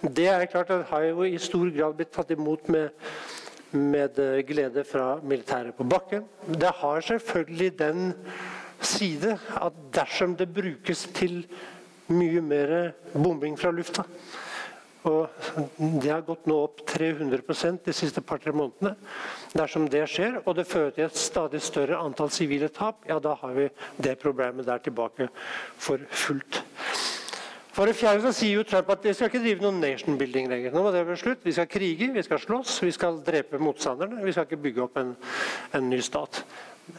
[0.02, 2.90] det er klart at har jo i stor grad blitt tatt imot med
[3.72, 6.26] med eh, glede fra militæret på bakken.
[6.48, 8.14] Det har selvfølgelig den
[8.82, 11.44] side at dersom det brukes til
[12.12, 14.04] mye mer bombing fra lufta
[15.10, 15.30] og
[16.04, 18.94] Det har gått nå opp 300% de siste par-tre månedene.
[19.58, 23.34] Dersom det skjer, og det fører til et stadig større antall sivile tap, ja, da
[23.42, 25.30] har vi det problemet der tilbake
[25.82, 26.62] for fullt.
[27.72, 30.50] For det fjerde så sier jo Trump at vi skal ikke drive noen nation building
[30.52, 30.74] lenger.
[30.76, 31.46] Nå må det være slutt.
[31.48, 34.20] Vi skal krige, vi skal slåss, vi skal drepe motstanderne.
[34.26, 35.14] Vi skal ikke bygge opp en,
[35.78, 36.42] en ny stat.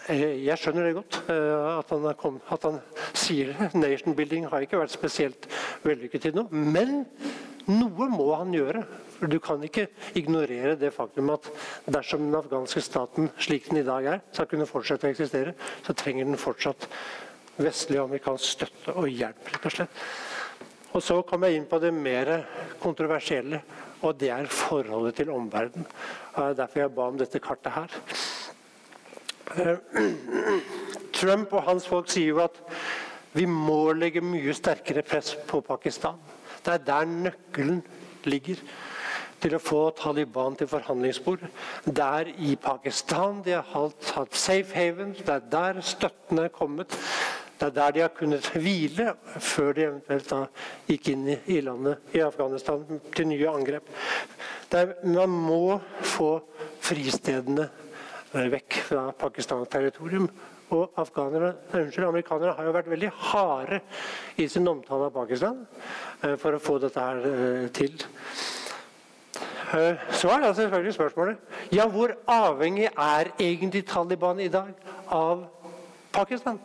[0.08, 2.80] Eh, jeg skjønner det godt, eh, at han, kom, at han,
[3.12, 3.52] sier.
[3.76, 5.48] Nation building har ikke vært spesielt
[5.84, 6.46] vellykket til nå.
[6.50, 7.02] Men
[7.68, 8.86] noe må han gjøre.
[9.18, 9.86] For Du kan ikke
[10.18, 11.46] ignorere det faktum at
[11.84, 15.52] dersom den afghanske staten slik den i dag er, skal kunne fortsette å eksistere,
[15.84, 16.88] så trenger den fortsatt
[17.60, 19.52] vestlig og amerikansk støtte og hjelp.
[19.52, 20.00] rett og slett.
[20.92, 22.30] Og så kom jeg inn på det mer
[22.82, 23.62] kontroversielle,
[24.02, 25.86] og det er forholdet til omverdenen.
[26.36, 27.96] Derfor jeg ba om dette kartet her.
[29.56, 29.76] Eh,
[31.18, 32.58] Trump og hans folk sier jo at
[33.32, 36.18] vi må legge mye sterkere press på Pakistan.
[36.62, 37.80] Det er der nøkkelen
[38.28, 38.60] ligger
[39.42, 41.46] til å få Taliban til forhandlingsbord.
[41.86, 46.94] Der i Pakistan de har hatt safe haven, det er der støtten er kommet.
[47.62, 50.38] Det er der de har kunnet hvile før de eventuelt da
[50.88, 52.82] gikk inn i, landet i Afghanistan
[53.14, 53.86] til nye angrep.
[54.72, 56.32] Der man må få
[56.82, 57.68] fristedene
[58.34, 60.26] eh, vekk fra Pakistans territorium.
[60.72, 63.80] Og unnskyld, amerikanere har jo vært veldig harde
[64.40, 65.62] i sin omtale av Pakistan
[66.24, 67.94] eh, for å få dette her eh, til.
[70.18, 74.74] Så er det selvfølgelig spørsmålet ja, hvor avhengig er egentlig Taliban i dag
[75.08, 75.46] av
[76.12, 76.58] Pakistan?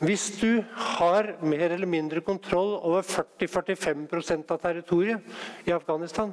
[0.00, 6.32] Hvis du har mer eller mindre kontroll over 40-45% av territoriet i Afghanistan,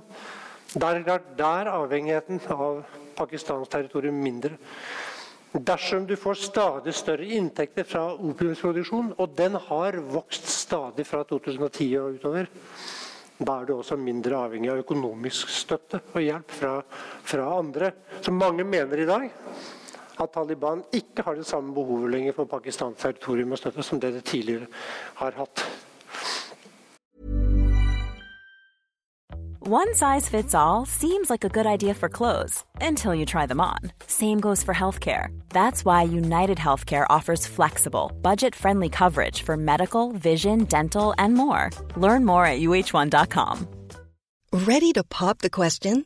[0.71, 2.85] der er avhengigheten av
[3.17, 4.55] Pakistans territorium mindre.
[5.51, 11.87] Dersom du får stadig større inntekter fra opiumsproduksjon, og den har vokst stadig fra 2010
[11.99, 12.47] og utover,
[13.37, 16.77] da er du også mindre avhengig av økonomisk støtte og hjelp fra,
[17.27, 17.91] fra andre.
[18.23, 19.27] Som mange mener i dag
[20.19, 24.13] at Taliban ikke har det samme behovet lenger for Pakistans territorium og støtte som det
[24.13, 24.67] det tidligere
[25.15, 25.67] har hatt.
[29.69, 33.59] One size fits all seems like a good idea for clothes until you try them
[33.59, 33.91] on.
[34.07, 35.27] Same goes for healthcare.
[35.49, 41.69] That's why United Healthcare offers flexible, budget friendly coverage for medical, vision, dental, and more.
[41.97, 43.67] Learn more at uh1.com.
[44.53, 46.05] Ready to pop the question?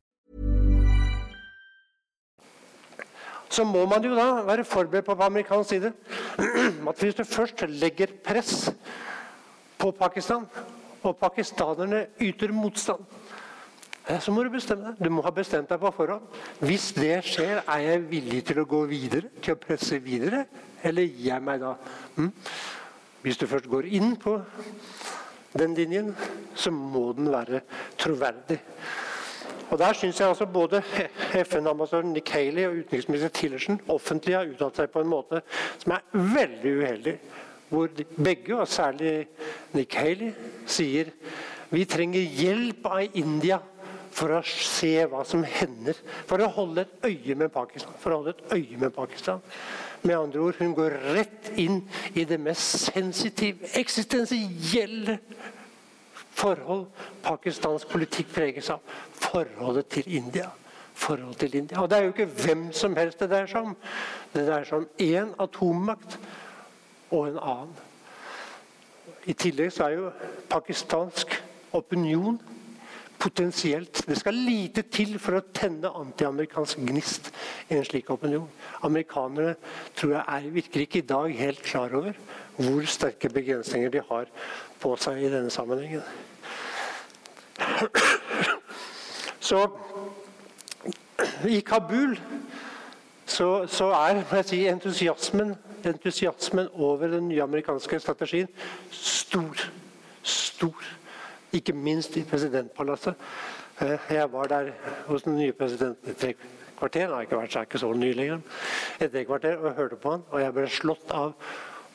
[3.51, 5.93] Så må man jo da være forberedt på på amerikansk side
[6.89, 8.71] at hvis du først legger press
[9.77, 10.45] på Pakistan,
[11.03, 12.99] og pakistanerne yter motstand,
[14.07, 14.99] eh, så må du bestemme deg.
[15.01, 16.27] Du må ha bestemt deg på forhånd.
[16.61, 20.45] Hvis det skjer, er jeg villig til å gå videre, til å presse videre,
[20.83, 21.73] eller gir jeg meg da?
[22.19, 22.31] Mm?
[23.21, 24.37] Hvis du først går inn på
[25.57, 26.13] den linjen,
[26.55, 27.63] så må den være
[27.99, 28.61] troverdig.
[29.71, 30.81] Og Der syns jeg altså både
[31.45, 35.39] FN-ambassadøren Nick Haley og utenriksminister Tillerson offentlig har uttalt seg på en måte
[35.79, 37.13] som er veldig uheldig.
[37.71, 39.29] Hvor begge, og særlig
[39.71, 40.33] Nick Haley,
[40.67, 41.13] sier
[41.71, 43.61] vi trenger hjelp av India
[44.11, 45.95] for å se hva som hender.
[46.27, 47.95] For å holde et øye med Pakistan.
[48.03, 49.39] For å holde et øye med Pakistan.
[50.03, 51.79] Med andre ord, hun går rett inn
[52.11, 55.21] i det mest sensitive, eksistensielle
[56.31, 56.87] forhold
[57.23, 58.81] pakistansk politikk preges av.
[59.13, 60.49] Forholdet til India.
[60.93, 61.81] Forholdet til India.
[61.81, 63.75] Og Det er jo ikke hvem som helst det dreier seg om.
[64.33, 66.17] Det dreier seg om én atommakt
[67.11, 67.75] og en annen.
[69.29, 70.09] I tillegg så er jo
[70.49, 71.35] pakistansk
[71.77, 72.39] opinion
[73.21, 77.29] potensielt Det skal lite til for å tenne antiamerikansk gnist
[77.69, 78.47] i en slik opinion.
[78.87, 79.55] Amerikanere
[79.97, 82.17] tror jeg er, virker ikke i dag helt klar over
[82.57, 84.31] hvor sterke begrensninger de har
[84.81, 86.03] på seg i denne sammenhengen.
[89.39, 89.67] Så
[91.47, 92.19] i Kabul
[93.25, 98.47] så, så er si, entusiasmen, entusiasmen, over den nye amerikanske strategien
[98.91, 99.57] stor.
[100.23, 100.83] Stor.
[101.53, 103.15] Ikke minst i presidentpalasset.
[103.81, 104.71] Eh, jeg var der
[105.05, 106.33] hos den nye presidenten i tre
[106.77, 107.05] kvarter.
[107.05, 108.39] Han har ikke vært så, ikke så ny lenger.
[108.99, 111.33] Et kvarter, og hørte på han, og jeg ble slått av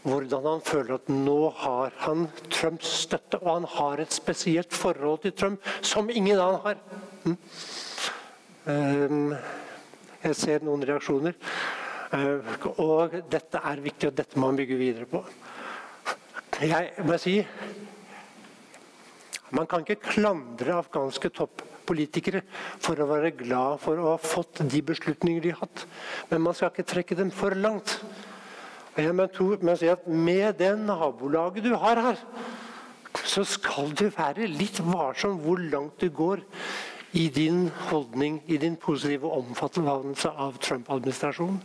[0.07, 3.40] hvordan han føler at nå har han Trumps støtte.
[3.42, 6.81] Og han har et spesielt forhold til Trump som ingen annen har.
[7.25, 7.37] Mm.
[8.66, 9.35] Um,
[10.23, 11.37] jeg ser noen reaksjoner.
[12.12, 15.23] Uh, og dette er viktig, og dette må man bygge videre på.
[16.62, 17.42] Jeg må si
[19.53, 22.40] Man kan ikke klandre afghanske toppolitikere
[22.83, 25.85] for å være glad for å ha fått de beslutninger de har hatt.
[26.33, 28.01] Men man skal ikke trekke dem for langt.
[28.97, 29.27] Jeg må,
[29.77, 32.21] si at Med det nabolaget du har her,
[33.25, 36.43] så skal du være litt varsom hvor langt du går
[37.17, 41.61] i din holdning, i din positive omfattelse av Trump-administrasjonen.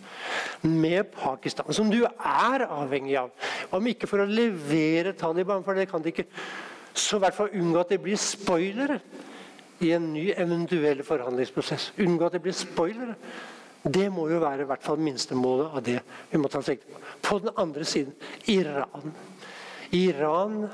[0.64, 3.32] Med Pakistan, som du er avhengig av.
[3.76, 6.28] Om ikke for å levere Taliban, for det kan de ikke,
[6.94, 9.00] så i hvert fall unngå at det blir spoilere
[9.82, 11.92] i en ny eventuell forhandlingsprosess.
[12.00, 13.16] Unngå at det blir spoilere.
[13.84, 16.00] Det må jo være i hvert fall minstemålet av det
[16.32, 17.02] vi må ta sikte på.
[17.26, 18.14] På den andre siden
[18.52, 19.14] Iran.
[19.92, 20.68] Iran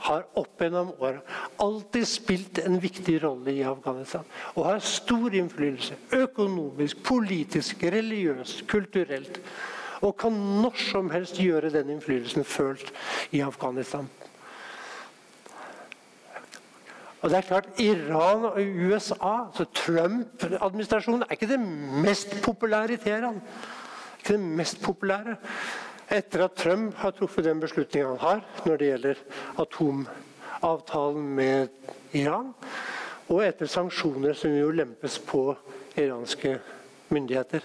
[0.00, 1.20] har opp gjennom åra
[1.60, 4.24] alltid spilt en viktig rolle i Afghanistan.
[4.54, 9.40] Og har stor innflytelse økonomisk, politisk, religiøst, kulturelt.
[10.00, 12.92] Og kan når som helst gjøre den innflytelsen følt
[13.36, 14.08] i Afghanistan.
[17.20, 21.60] Og det er klart, Iran og USA, så Trump-administrasjonen, er ikke det
[22.04, 23.42] mest populære i Teheran.
[24.18, 25.36] Ikke det mest populære.
[26.10, 29.20] Etter at Trump har truffet den beslutningen han har når det gjelder
[29.62, 31.68] atomavtalen med
[32.18, 32.54] Iran,
[33.28, 35.44] og etter sanksjoner som jo lempes på
[36.00, 36.56] iranske
[37.10, 37.62] myndigheter.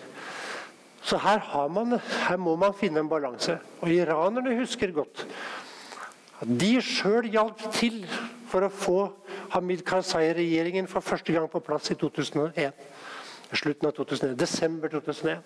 [1.06, 3.58] Så her, man, her må man finne en balanse.
[3.82, 5.26] Og iranerne husker godt
[6.42, 8.02] at de sjøl hjalp til
[8.52, 9.00] for å få
[9.54, 12.74] Hamid Karzai-regjeringen for første gang på plass i 2001.
[13.54, 15.44] Slutten av 2001, desember 2001.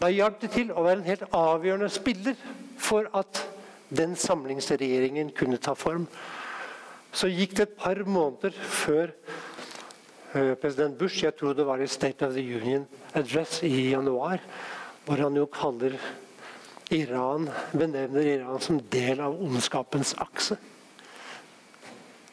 [0.00, 2.38] Da hjalp det til å være en helt avgjørende spiller
[2.80, 3.42] for at
[3.92, 6.08] den samlingsregjeringen kunne ta form.
[7.12, 9.12] Så gikk det et par måneder før
[10.32, 14.40] uh, president Bush Jeg tror det var i State of the Union Address i januar,
[15.04, 15.98] hvor han jo kaller
[16.92, 20.56] Iran, benevner Iran som del av ondskapens akse.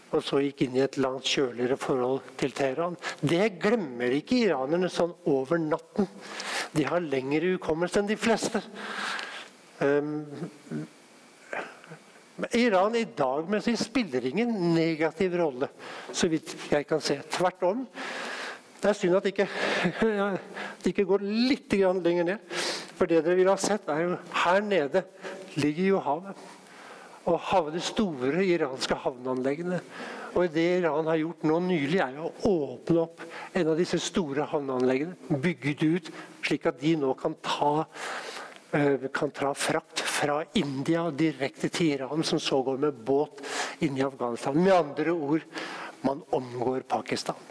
[0.10, 2.97] Og så gikk inn i et langt kjøligere forhold til Teheran.
[3.22, 6.10] Det glemmer ikke iranerne sånn over natten.
[6.74, 8.62] De har lengre hukommelse enn de fleste.
[9.80, 10.26] Um,
[12.55, 15.70] Iran i dag si, spiller ingen negativ rolle,
[16.12, 17.20] så vidt jeg kan se.
[17.36, 17.86] Tvert om.
[18.80, 19.47] Det er synd at det ikke,
[20.80, 22.62] det ikke går litt lenger ned.
[22.95, 25.03] For det dere ville ha sett, er jo her nede
[25.60, 26.47] ligger jo havet.
[27.30, 29.80] Og havne store iranske havneanleggene.
[30.38, 33.24] Og det Iran har gjort nå nylig, er å åpne opp
[33.58, 35.18] en av disse store havneanleggene.
[35.42, 36.12] Bygge det ut,
[36.46, 37.86] slik at de nå kan ta,
[38.74, 43.42] eh, kan ta frakt fra India direkte til Iran, som så går med båt
[43.82, 44.64] inn i Afghanistan.
[44.64, 45.46] Med andre ord
[46.02, 47.49] man omgår Pakistan.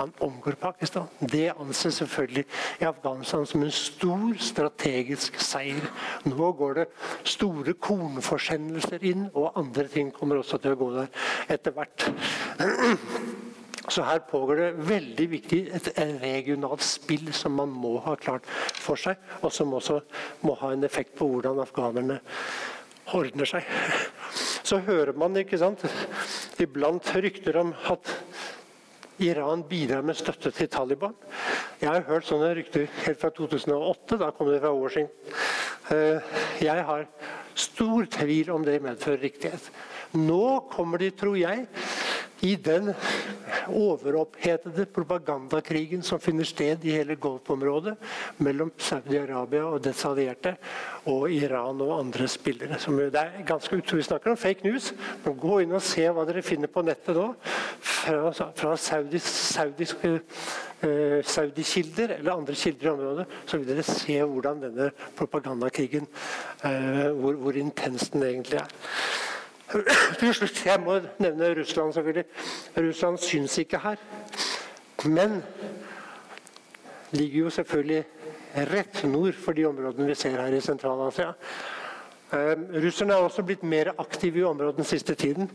[0.00, 1.08] Man omgår Pakistan.
[1.20, 2.44] Det anses selvfølgelig
[2.80, 5.84] i Afghanistan som en stor strategisk seier.
[6.24, 6.86] Nå går det
[7.28, 11.10] store kornforsendelser inn, og andre ting kommer også til å gå der
[11.52, 12.06] etter hvert.
[13.90, 15.90] Så her pågår det veldig viktig et
[16.22, 18.46] regionalt spill som man må ha klart
[18.80, 19.98] for seg, og som også
[20.46, 22.20] må ha en effekt på hvordan afghanerne
[23.18, 23.68] ordner seg.
[24.70, 25.84] Så hører man ikke sant,
[26.62, 28.14] iblant rykter om at
[29.20, 31.14] Iran bidrar med støtte til Taliban.
[31.80, 34.16] Jeg har hørt sånne rykter helt fra 2008.
[34.20, 35.34] Da kom det fra Washington.
[35.92, 36.32] Eh,
[36.64, 37.04] jeg har
[37.58, 39.70] stor tvil om det medfører riktighet.
[40.16, 41.66] Nå kommer de, tror jeg,
[42.46, 42.92] i den
[43.68, 47.96] overopphetede propagandakrigen som finner sted i hele Golfområdet
[48.42, 50.54] mellom Saudi-Arabia og dets allierte
[51.10, 52.78] og Iran og andre spillere.
[53.10, 54.00] det er ganske utrolig.
[54.00, 54.92] Vi snakker om fake news.
[55.24, 57.34] Men gå inn og se hva dere finner på nettet nå.
[57.80, 60.20] Fra, fra saudiske
[60.82, 66.06] eh, Saudi-kilder eller andre kilder i området, så vil dere se hvordan denne propagandakrigen
[66.64, 68.78] eh, hvor, hvor intens den egentlig er.
[70.18, 72.24] Til slutt, Jeg må nevne Russland, selvfølgelig.
[72.78, 73.96] Russland syns ikke her.
[75.04, 75.42] Men
[77.10, 78.04] ligger jo selvfølgelig
[78.54, 81.32] rett nord for de områdene vi ser her i Sentral-Asia.
[82.30, 82.54] Uh,
[82.84, 85.50] russerne er også blitt mer aktive i området den siste tiden.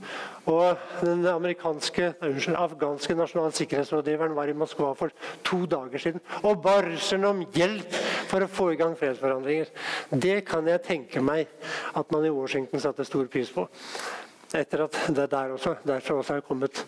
[0.52, 5.14] Og den amerikanske, unnskyld, afghanske nasjonale sikkerhetsrådgiveren var i Moskva for
[5.48, 7.96] to dager siden og ba russerne om hjelp
[8.28, 9.72] for å få i gang fredsforhandlinger.
[10.12, 11.48] Det kan jeg tenke meg
[11.96, 13.68] at man i Washington satte stor pris på.
[14.56, 16.86] Etter at det der også, der også er kommet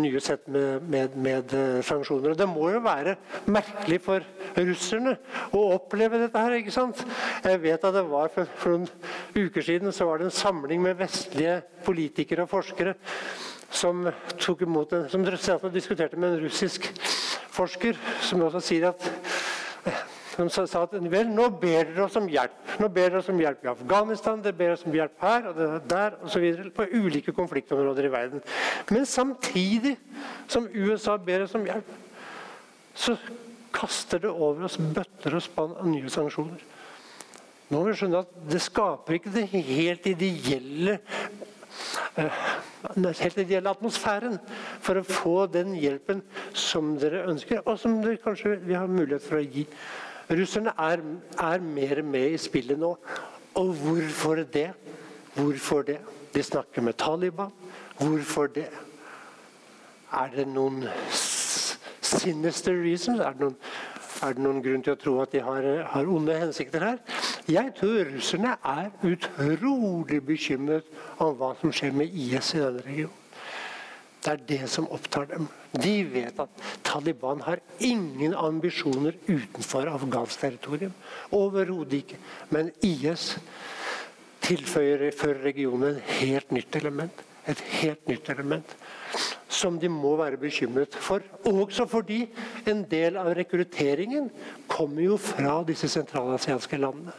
[0.00, 2.36] nye sett med, med, med uh, sanksjoner.
[2.38, 3.16] Det må jo være
[3.50, 4.24] merkelig for
[4.56, 5.16] russerne
[5.52, 6.58] å oppleve dette her.
[6.58, 7.04] ikke sant?
[7.44, 8.88] Jeg vet at det var for, for noen
[9.36, 12.96] uker siden så var det en samling med vestlige politikere og forskere
[13.72, 14.04] som
[14.36, 16.88] tok imot en, som diskuterte med en russisk
[17.52, 19.08] forsker, som også sier at
[20.32, 22.54] som sa at vel, nå ber dere oss om hjelp.
[22.80, 25.60] Nå ber dere oss om hjelp i Afghanistan, dere ber oss om hjelp her og
[25.90, 26.46] der osv.
[26.76, 28.44] På ulike konfliktområder i verden.
[28.90, 29.96] Men samtidig
[30.48, 31.92] som USA ber oss om hjelp,
[32.94, 33.16] så
[33.72, 36.64] kaster det over oss bøtter og spann av nye sanksjoner.
[37.68, 40.98] Nå må vi skjønne at Det skaper ikke det helt ideelle
[42.94, 44.38] den helt ideelle atmosfæren
[44.82, 46.22] for å få den hjelpen
[46.52, 49.64] som dere ønsker, og som dere kanskje vi har mulighet for å gi.
[50.30, 51.02] Russerne er,
[51.38, 52.96] er mer med i spillet nå.
[53.54, 54.70] Og hvorfor det?
[55.34, 55.98] Hvorfor det?
[56.34, 57.50] De snakker med Taliban.
[57.98, 58.68] Hvorfor det?
[60.12, 60.84] Er det noen
[62.00, 63.20] sinister reasons?
[63.20, 63.56] Er det noen,
[64.22, 67.00] er det noen grunn til å tro at de har, har onde hensikter her?
[67.48, 73.21] Jeg tror russerne er utrolig bekymret om hva som skjer med IS i denne regionen.
[74.22, 75.48] Det er det som opptar dem.
[75.74, 80.94] De vet at Taliban har ingen ambisjoner utenfor afghansk territorium.
[81.34, 82.20] Overhodet ikke.
[82.50, 83.32] Men IS
[84.42, 87.24] tilføyer for regionen et helt nytt element.
[87.50, 88.76] Et helt nytt element
[89.52, 91.24] som de må være bekymret for.
[91.50, 92.22] Også fordi
[92.70, 94.30] en del av rekrutteringen
[94.70, 97.14] kommer jo fra disse sentralasiatiske landene.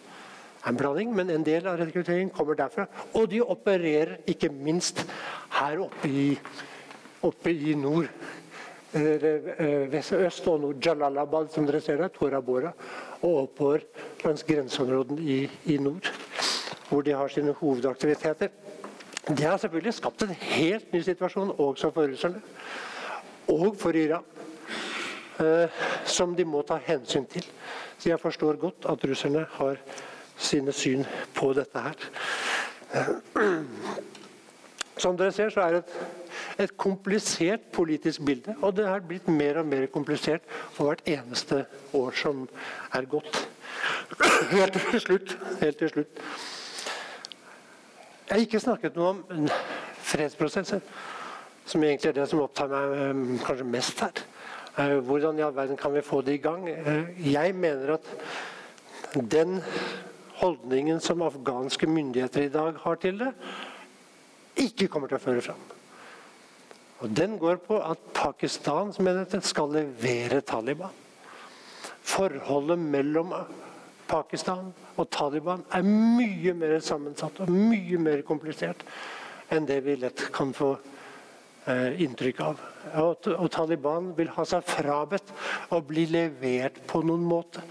[0.64, 2.88] En blanding, men en del av rekrutteringen kommer derfra.
[3.20, 5.04] Og de opererer ikke minst
[5.60, 6.28] her oppe i
[7.24, 8.10] oppe i nord.
[8.94, 10.76] Eh, øst og nord.
[10.86, 12.72] Jalalabad, som dere ser der, Tora Bora.
[13.22, 13.80] Og oppover
[14.26, 16.12] langs grenseområdene i, i nord,
[16.90, 18.48] hvor de har sine hovedaktiviteter.
[19.28, 22.42] Det har selvfølgelig skapt en helt ny situasjon også for russerne.
[23.48, 24.24] Og for Iran.
[26.06, 27.46] som de må ta hensyn til.
[27.98, 29.80] Så jeg forstår godt at russerne har
[30.38, 31.06] sine syn
[31.36, 31.96] på dette her.
[34.98, 35.94] Som dere ser, så er det et,
[36.60, 38.56] et komplisert politisk bilde.
[38.62, 42.46] Og det har blitt mer og mer komplisert for hvert eneste år som
[42.94, 43.40] er gått.
[44.52, 45.38] Helt til slutt.
[45.62, 46.22] Helt til slutt.
[48.24, 49.50] Jeg har ikke snakket noe om
[50.04, 50.80] fredsprosesser,
[51.66, 54.24] som egentlig er det som opptar meg um, kanskje mest her.
[54.78, 56.66] Uh, hvordan i all verden kan vi få det i gang?
[56.66, 58.10] Uh, jeg mener at
[59.32, 59.60] den
[60.40, 63.32] holdningen som afghanske myndigheter i dag har til det,
[64.58, 65.62] ikke kommer til å føre fram.
[67.04, 70.94] Og Den går på at Pakistan som enhet skal levere Taliban.
[72.04, 73.34] Forholdet mellom
[74.08, 78.86] Pakistan og Taliban er mye mer sammensatt og mye mer komplisert
[79.52, 80.72] enn det vi lett kan få
[81.68, 82.64] eh, inntrykk av.
[83.04, 85.34] Og, Taliban vil ha seg frabedt
[85.76, 87.64] å bli levert på noen måte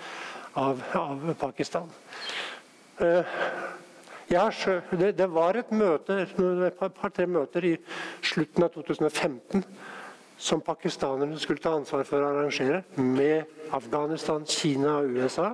[0.61, 1.89] av, av Pakistan.
[3.01, 3.37] Eh,
[4.33, 7.75] det, det, var et møte, et par-tre møter i
[8.25, 9.65] slutten av 2015
[10.43, 15.53] som pakistanerne skulle ta ansvar for å arrangere med Afghanistan, Kina og USA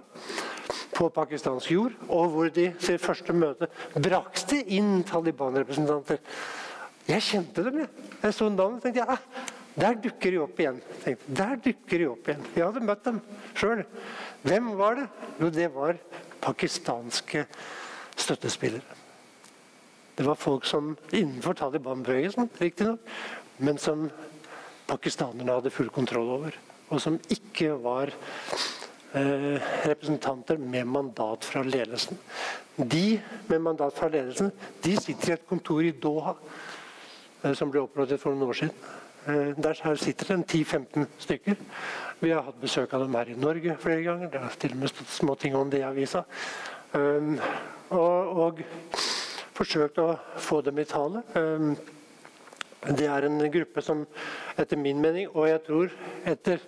[0.94, 3.68] på pakistansk jord, og hvor de til første møte
[4.00, 6.22] brakte inn Taliban-representanter.
[7.08, 7.82] Jeg kjente dem.
[7.84, 10.80] Jeg, jeg så navnet og tenkte jeg, ah, der dukker de opp igjen.
[11.04, 12.48] Tenkte, der dukker de opp igjen.
[12.56, 13.20] Jeg hadde møtt dem
[13.58, 13.84] sjøl.
[14.48, 15.06] Hvem var det?
[15.38, 16.00] Jo, det var
[16.42, 17.44] pakistanske
[18.18, 18.96] støttespillere.
[20.18, 22.98] Det var folk som innenfor Taliban-bevegelsen, riktignok,
[23.58, 24.08] men som
[24.88, 26.56] pakistanerne hadde full kontroll over.
[26.90, 28.10] Og som ikke var
[29.14, 32.18] eh, representanter med mandat fra ledelsen.
[32.76, 34.50] De med mandat fra ledelsen
[34.84, 36.34] de sitter i et kontor i Doha,
[37.44, 38.74] eh, som ble opprettet for noen år siden.
[39.28, 41.58] Eh, der sitter det 10-15 stykker.
[42.20, 44.30] Vi har hatt besøk av dem her i Norge flere ganger.
[44.32, 46.24] Det er til og med små ting om det i avisa.
[47.88, 48.62] Og, og,
[49.58, 51.24] forsøkt å få dem i tale.
[51.34, 51.72] Um,
[52.94, 54.04] det er en gruppe som
[54.60, 55.94] etter min mening, og jeg tror
[56.30, 56.62] etter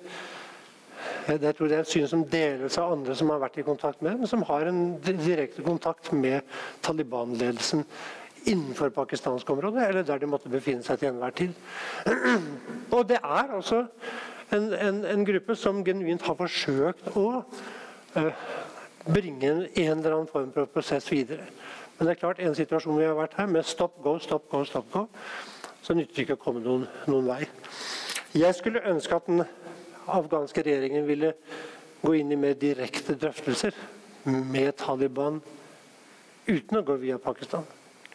[1.30, 4.02] jeg tror det er et syn som deles av andre som har vært i kontakt
[4.02, 6.42] med dem, som har en direkte kontakt med
[6.84, 7.84] Taliban-ledelsen
[8.50, 11.54] innenfor pakistansk område, eller der de måtte befinne seg til enhver tid.
[12.96, 13.84] Og det er altså
[14.50, 17.26] en, en, en gruppe som genuint har forsøkt å
[18.16, 18.44] uh,
[19.06, 21.46] bringe en, eller annen form for prosess videre.
[21.98, 24.62] Men det er klart, en situasjon vi har vært her, med stopp, go, stopp, go,
[24.64, 25.06] stopp, go,
[25.82, 27.42] så nytter det ikke å komme noen, noen vei.
[28.36, 29.44] Jeg skulle ønske at den
[30.10, 31.34] afghanske regjeringen ville
[32.00, 33.76] gå inn i mer direkte drøftelser
[34.24, 35.40] med Taliban
[36.46, 37.66] uten å gå via Pakistan.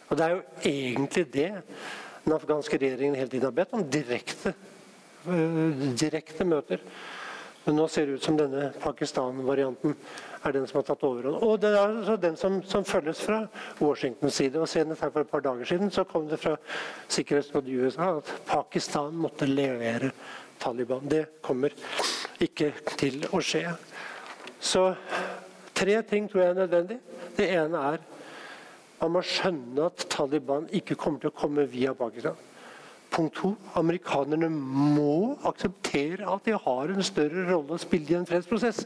[0.08, 1.50] Og Det er jo egentlig det
[2.24, 3.84] den afghanske regjeringen hele tiden har bedt om.
[3.90, 4.54] Direkte,
[5.26, 6.82] uh, direkte møter.
[7.66, 9.96] Men nå ser det ut som denne Pakistan-varianten
[10.46, 11.40] er den som har tatt overhånd.
[11.42, 13.40] Og det er altså den som, som, følges fra
[13.80, 14.60] Washingtons side.
[14.60, 16.54] og Senest her for et par dager siden så kom det fra
[17.08, 20.12] Sikkerhetsrådet i USA at Pakistan måtte levere
[20.62, 21.08] Taliban.
[21.10, 21.74] Det kommer
[22.40, 23.64] ikke til å skje.
[24.62, 24.92] Så
[25.74, 27.00] tre ting tror jeg er nødvendig.
[27.36, 28.04] Det ene er
[29.00, 32.38] man må skjønne at Taliban ikke kommer til å komme via Pakistan.
[33.16, 38.28] Punkt to amerikanerne må akseptere at de har en større rolle å spille i en
[38.28, 38.82] fredsprosess.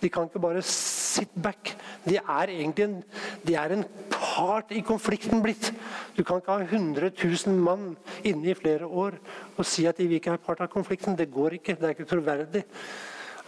[0.00, 1.74] De kan ikke bare sit back.
[2.06, 2.96] De er egentlig en,
[3.44, 5.70] de er en part i konflikten blitt.
[6.16, 7.90] Du kan ikke ha 100 000 mann
[8.24, 9.18] inne i flere år
[9.56, 11.16] og si at de ikke er part av konflikten.
[11.16, 11.76] Det går ikke.
[11.76, 12.64] Det er ikke troverdig.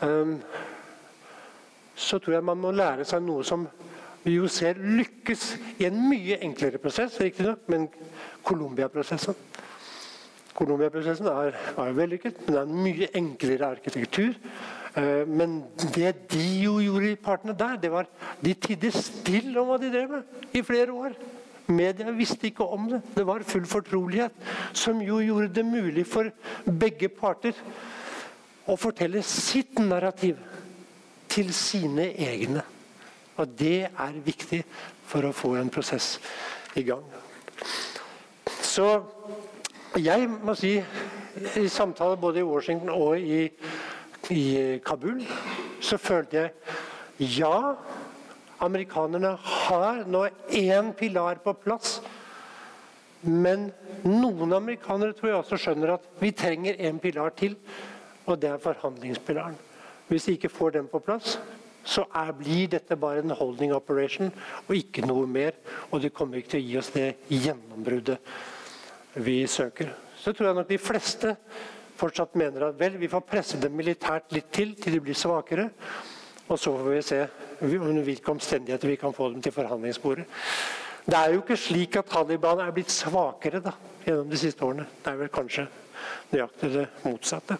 [0.04, 0.38] Um,
[1.96, 3.64] så tror jeg man må lære seg noe som
[4.24, 5.44] vi jo ser lykkes
[5.80, 7.88] i en mye enklere prosess, riktignok, men
[8.44, 9.34] Colombia-prosessen.
[10.58, 14.36] Colombia-prosessen er, er vellykket, men det er en mye enklere arkitektur.
[14.98, 15.60] Eh, men
[15.94, 18.08] det de jo gjorde partene der, det var
[18.42, 21.14] de tidde stille om hva de drev med i flere år.
[21.68, 23.02] Media visste ikke om det.
[23.14, 24.32] Det var full fortrolighet,
[24.72, 26.30] som jo gjorde det mulig for
[26.64, 27.56] begge parter
[28.68, 30.40] å fortelle sitt narrativ
[31.28, 32.64] til sine egne.
[33.38, 34.62] Og det er viktig
[35.08, 36.16] for å få en prosess
[36.76, 37.04] i gang.
[38.64, 38.88] Så
[39.96, 40.76] jeg må si,
[41.56, 43.46] i samtaler både i Washington og i
[44.30, 45.22] i Kabul,
[45.80, 47.74] så følte jeg ja,
[48.60, 51.98] amerikanerne har nå én pilar på plass.
[53.22, 53.70] Men
[54.04, 57.56] noen amerikanere tror jeg også skjønner at vi trenger en pilar til,
[58.26, 59.56] og det er forhandlingspilaren.
[60.08, 61.38] Hvis de ikke får den på plass,
[61.88, 64.28] så er, blir dette bare en holding operation
[64.66, 65.56] og ikke noe mer.
[65.90, 68.20] Og det kommer ikke til å gi oss det gjennombruddet
[69.14, 69.92] vi søker.
[70.18, 71.34] Så tror jeg nok de fleste
[71.98, 75.68] fortsatt mener at vel, vi får presse dem militært litt til til de blir svakere.
[76.48, 77.20] Og så får vi se
[77.60, 80.24] under hvilke omstendigheter vi kan få dem til forhandlingsbordet.
[81.08, 83.72] Det er jo ikke slik at Taliban er blitt svakere da,
[84.04, 84.86] gjennom de siste årene.
[85.04, 85.66] Det er vel kanskje
[86.32, 87.56] nøyaktig det motsatte.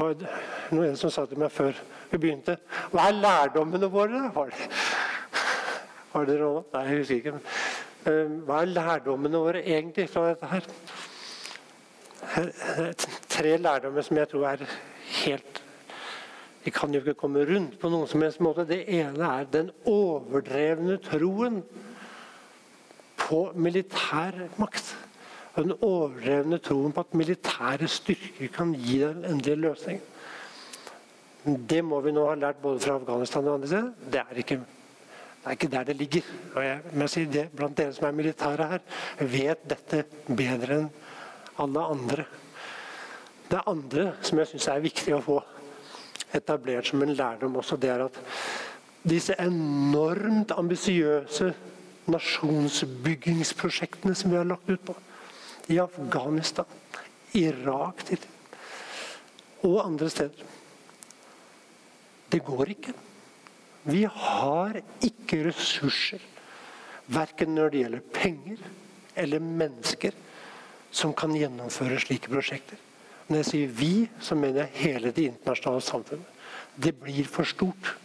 [0.00, 0.24] Og
[0.72, 1.76] noen som sa til meg før
[2.10, 2.56] vi begynte
[2.90, 4.30] Hva er lærdommene våre?
[4.34, 4.68] Var det,
[6.12, 6.64] var dere råd?
[6.74, 7.40] Nei, jeg husker ikke.
[8.10, 10.68] Eh, hva er lærdommene våre egentlig fra dette her?
[13.28, 14.64] Tre lærdommer som jeg tror er
[15.24, 15.62] helt
[16.64, 18.66] Vi kan jo ikke komme rundt på noen som helst måte.
[18.68, 21.62] Det ene er den overdrevne troen
[23.16, 24.90] på militær makt.
[25.56, 30.04] Den overdrevne troen på at militære styrker kan gi den endelige løsningen.
[31.44, 33.92] Det må vi nå ha lært både fra Afghanistan og andre steder.
[34.12, 34.60] Det er ikke,
[35.40, 36.22] det er ikke der det ligger.
[36.54, 38.80] Og jeg må si det, Blant dere som er militære her,
[39.24, 40.90] vet dette bedre enn
[41.60, 42.24] alle andre.
[43.50, 45.42] Det andre som jeg syns er viktig å få
[46.36, 48.16] etablert som en lærdom også, det er at
[49.02, 51.54] disse enormt ambisiøse
[52.10, 54.94] nasjonsbyggingsprosjektene som vi har lagt ut på
[55.72, 56.64] i Afghanistan,
[57.38, 58.18] Irak til,
[59.62, 60.44] og andre steder
[62.30, 62.92] det går ikke.
[63.82, 66.20] Vi har ikke ressurser,
[67.10, 68.58] verken når det gjelder penger
[69.16, 70.12] eller mennesker,
[70.90, 72.76] som kan gjennomføre slike prosjekter.
[73.28, 76.26] Når jeg sier 'vi', så mener jeg hele det internasjonale samfunnet.
[76.82, 77.96] Det blir for stort.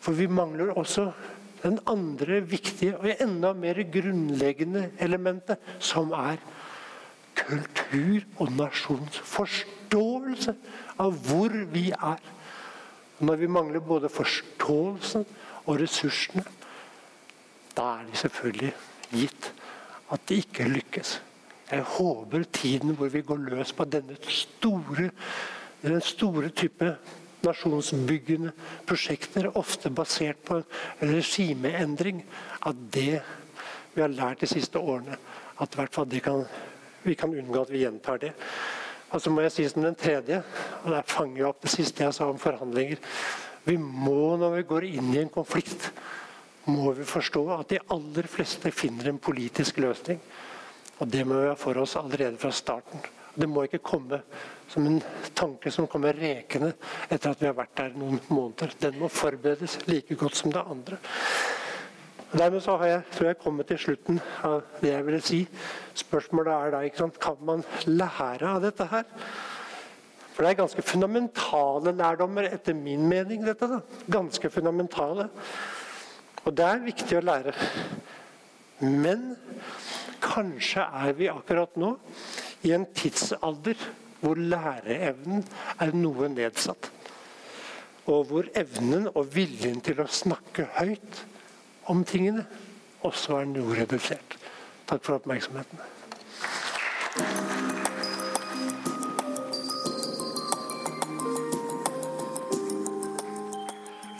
[0.00, 1.12] For vi mangler også
[1.62, 6.36] den andre viktige og enda mer grunnleggende elementet, som er
[7.34, 10.54] kultur og nasjonsforståelse
[10.98, 12.35] av hvor vi er.
[13.20, 15.24] Når vi mangler både forståelsen
[15.64, 16.44] og ressursene,
[17.76, 18.72] da er det selvfølgelig
[19.12, 19.52] gitt
[20.12, 21.20] at det ikke lykkes.
[21.70, 25.10] Jeg håper tiden hvor vi går løs på denne store,
[25.82, 26.92] den store type
[27.46, 28.52] nasjonsbyggende
[28.86, 30.60] prosjekter, ofte basert på
[31.02, 32.22] regimeendring,
[32.66, 33.20] at det
[33.94, 35.16] vi har lært de siste årene,
[35.60, 36.44] at fall kan,
[37.02, 38.32] vi kan unngå at vi gjentar det.
[39.14, 40.40] Og så må jeg si som den tredje,
[40.82, 42.98] og der fanger jeg opp det siste jeg sa om forhandlinger.
[43.66, 45.90] Vi må, når vi går inn i en konflikt,
[46.66, 50.18] må vi forstå at de aller fleste finner en politisk løsning.
[50.98, 53.02] Og det må vi ha for oss allerede fra starten.
[53.36, 54.22] Det må ikke komme
[54.70, 54.98] som en
[55.36, 56.72] tanke som kommer rekende
[57.10, 58.72] etter at vi har vært der noen måneder.
[58.80, 60.98] Den må forberedes like godt som det andre.
[62.32, 65.42] Dermed så har jeg, tror jeg kommet til slutten av det jeg ville si.
[65.94, 69.06] Spørsmålet er da ikke sant, kan man lære av dette her.
[70.34, 73.44] For det er ganske fundamentale lærdommer, etter min mening.
[73.46, 73.78] dette da.
[74.10, 75.28] Ganske fundamentale.
[76.44, 77.54] Og det er viktig å lære.
[78.82, 79.30] Men
[80.20, 81.94] kanskje er vi akkurat nå
[82.66, 83.78] i en tidsalder
[84.20, 85.46] hvor læreevnen
[85.80, 86.90] er noe nedsatt.
[88.10, 91.24] Og hvor evnen og viljen til å snakke høyt
[91.90, 92.44] om tingene,
[93.06, 94.36] også er noe redusert.
[94.86, 95.80] Takk for oppmerksomheten.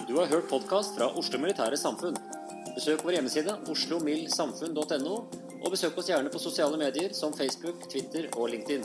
[0.07, 2.17] Du har hørt podkast fra Oslo Militære Samfunn.
[2.77, 5.17] Besøk vår hjemmeside oslomildsamfunn.no,
[5.63, 8.85] og besøk oss gjerne på sosiale medier som Facebook, Twitter og LinkedIn.